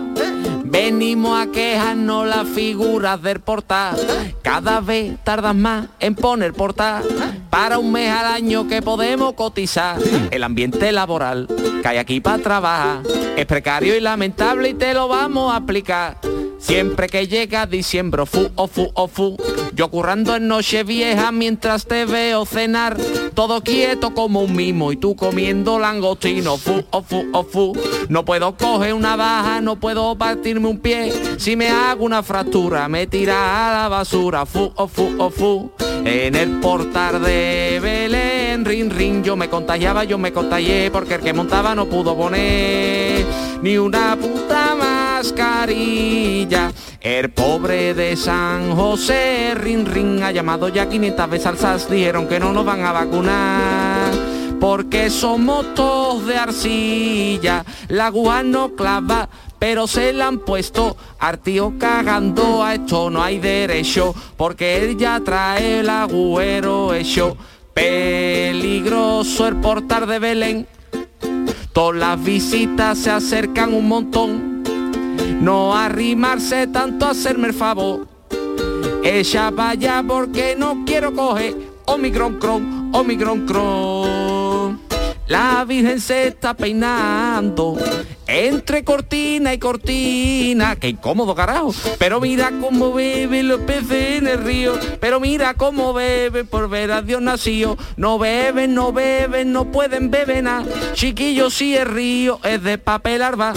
[0.63, 3.97] Venimos a quejarnos las figuras del portal.
[4.41, 7.03] Cada vez tardas más en poner portal.
[7.49, 9.99] Para un mes al año que podemos cotizar.
[10.31, 11.49] El ambiente laboral
[11.81, 13.01] que hay aquí para trabajar
[13.35, 16.15] es precario y lamentable y te lo vamos a aplicar.
[16.65, 19.37] Siempre que llega diciembre, fu, o fu, o fu.
[19.75, 22.97] Yo currando en noche vieja mientras te veo cenar.
[23.35, 26.57] Todo quieto como un mimo y tú comiendo langostino.
[26.57, 27.73] Fu, o fu, o fu.
[28.09, 31.13] No puedo coger una baja, no puedo partirme un pie.
[31.37, 34.47] Si me hago una fractura, me tira a la basura.
[34.47, 35.71] Fu, o fu, o fu.
[36.03, 41.21] En el portal de Belén, rin, rin, yo me contagiaba, yo me contagié, porque el
[41.21, 43.25] que montaba no pudo poner
[43.61, 46.71] ni una puta mascarilla.
[47.01, 52.27] El pobre de San José, rin, rin, ha llamado ya 500 veces al SAS, dijeron
[52.27, 54.11] que no nos van a vacunar.
[54.59, 59.29] Porque somos todos de arcilla, la aguja no clava,
[59.59, 64.97] pero se la han puesto al tío cagando a esto no hay derecho porque él
[64.97, 67.37] ya trae el agujero hecho
[67.75, 70.67] peligroso el portal de Belén.
[71.73, 74.63] Todas las visitas se acercan un montón.
[75.41, 78.07] No arrimarse tanto a hacerme el favor.
[79.03, 81.53] Ella vaya porque no quiero coger
[81.85, 84.34] Omicron cron, Omicron cron.
[85.27, 87.77] La Virgen se está peinando
[88.27, 90.75] entre cortina y cortina.
[90.75, 91.73] Qué incómodo, carajo.
[91.97, 94.73] Pero mira cómo beben los peces en el río.
[94.99, 97.75] Pero mira cómo beben por ver a Dios nacido.
[97.97, 100.65] No beben, no beben, no pueden beber nada.
[100.93, 103.53] Chiquillos, si el río es de papel arba.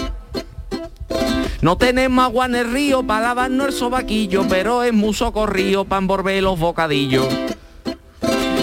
[1.61, 6.01] No tenemos agua en el río para lavarnos el sobaquillo, pero es muy socorrido para
[6.01, 7.27] envolver los bocadillos.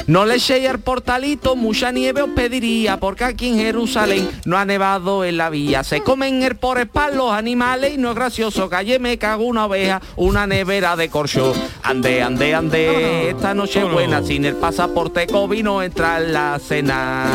[0.08, 4.64] No le echéis al portalito, mucha nieve os pediría, porque aquí en Jerusalén no ha
[4.64, 5.84] nevado en la vía.
[5.84, 9.66] Se comen el por espal los animales y no es gracioso, calle me cago una
[9.66, 11.54] oveja, una nevera de corcho.
[11.82, 17.26] Ande, ande, ande, esta noche buena, sin el pasaporte COVID no entra en la cena.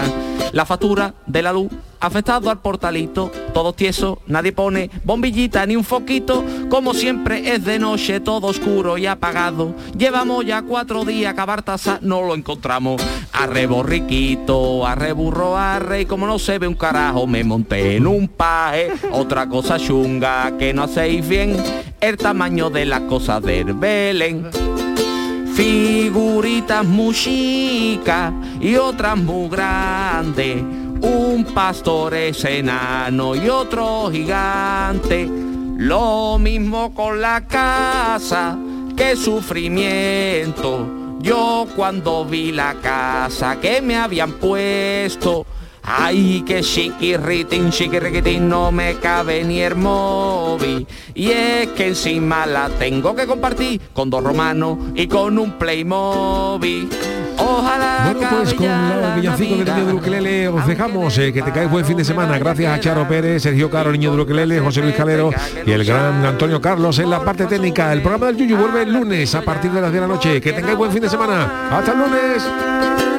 [0.52, 5.84] La factura de la luz afectado al portalito, todo tieso, nadie pone bombillita ni un
[5.84, 9.74] foquito, como siempre es de noche, todo oscuro y apagado.
[9.96, 13.02] Llevamos ya cuatro días que a no lo encontramos.
[13.32, 15.14] Arre borriquito, arre
[15.56, 18.88] arre, y como no se ve un carajo, me monté en un paje.
[19.12, 21.56] Otra cosa chunga que no hacéis bien,
[22.00, 24.50] el tamaño de las cosas del Belén
[25.54, 30.62] figuritas muy chicas y otras muy grandes.
[31.02, 35.28] Un pastor es enano y otro gigante.
[35.76, 38.58] Lo mismo con la casa,
[38.96, 40.86] qué sufrimiento.
[41.20, 45.46] Yo cuando vi la casa que me habían puesto,
[45.82, 50.86] ay, que chiquirritín, chiquirriquitín, no me cabe ni el móvil.
[51.14, 56.88] Y es que encima la tengo que compartir con dos romanos y con un Playmobil.
[57.38, 61.16] Ojalá Bueno, pues con los villancicos del niño de Ukelele os dejamos.
[61.18, 62.38] eh, que te caes buen fin de semana.
[62.38, 65.30] Gracias a Charo Pérez, Sergio Caro, niño de Ukelele, José Luis Calero
[65.64, 67.92] y el gran Antonio Carlos en la parte técnica.
[67.92, 70.40] El programa del Yuyu vuelve el lunes a partir de las 10 de la noche.
[70.40, 71.68] Que tengáis buen fin de semana.
[71.70, 73.09] Hasta el lunes.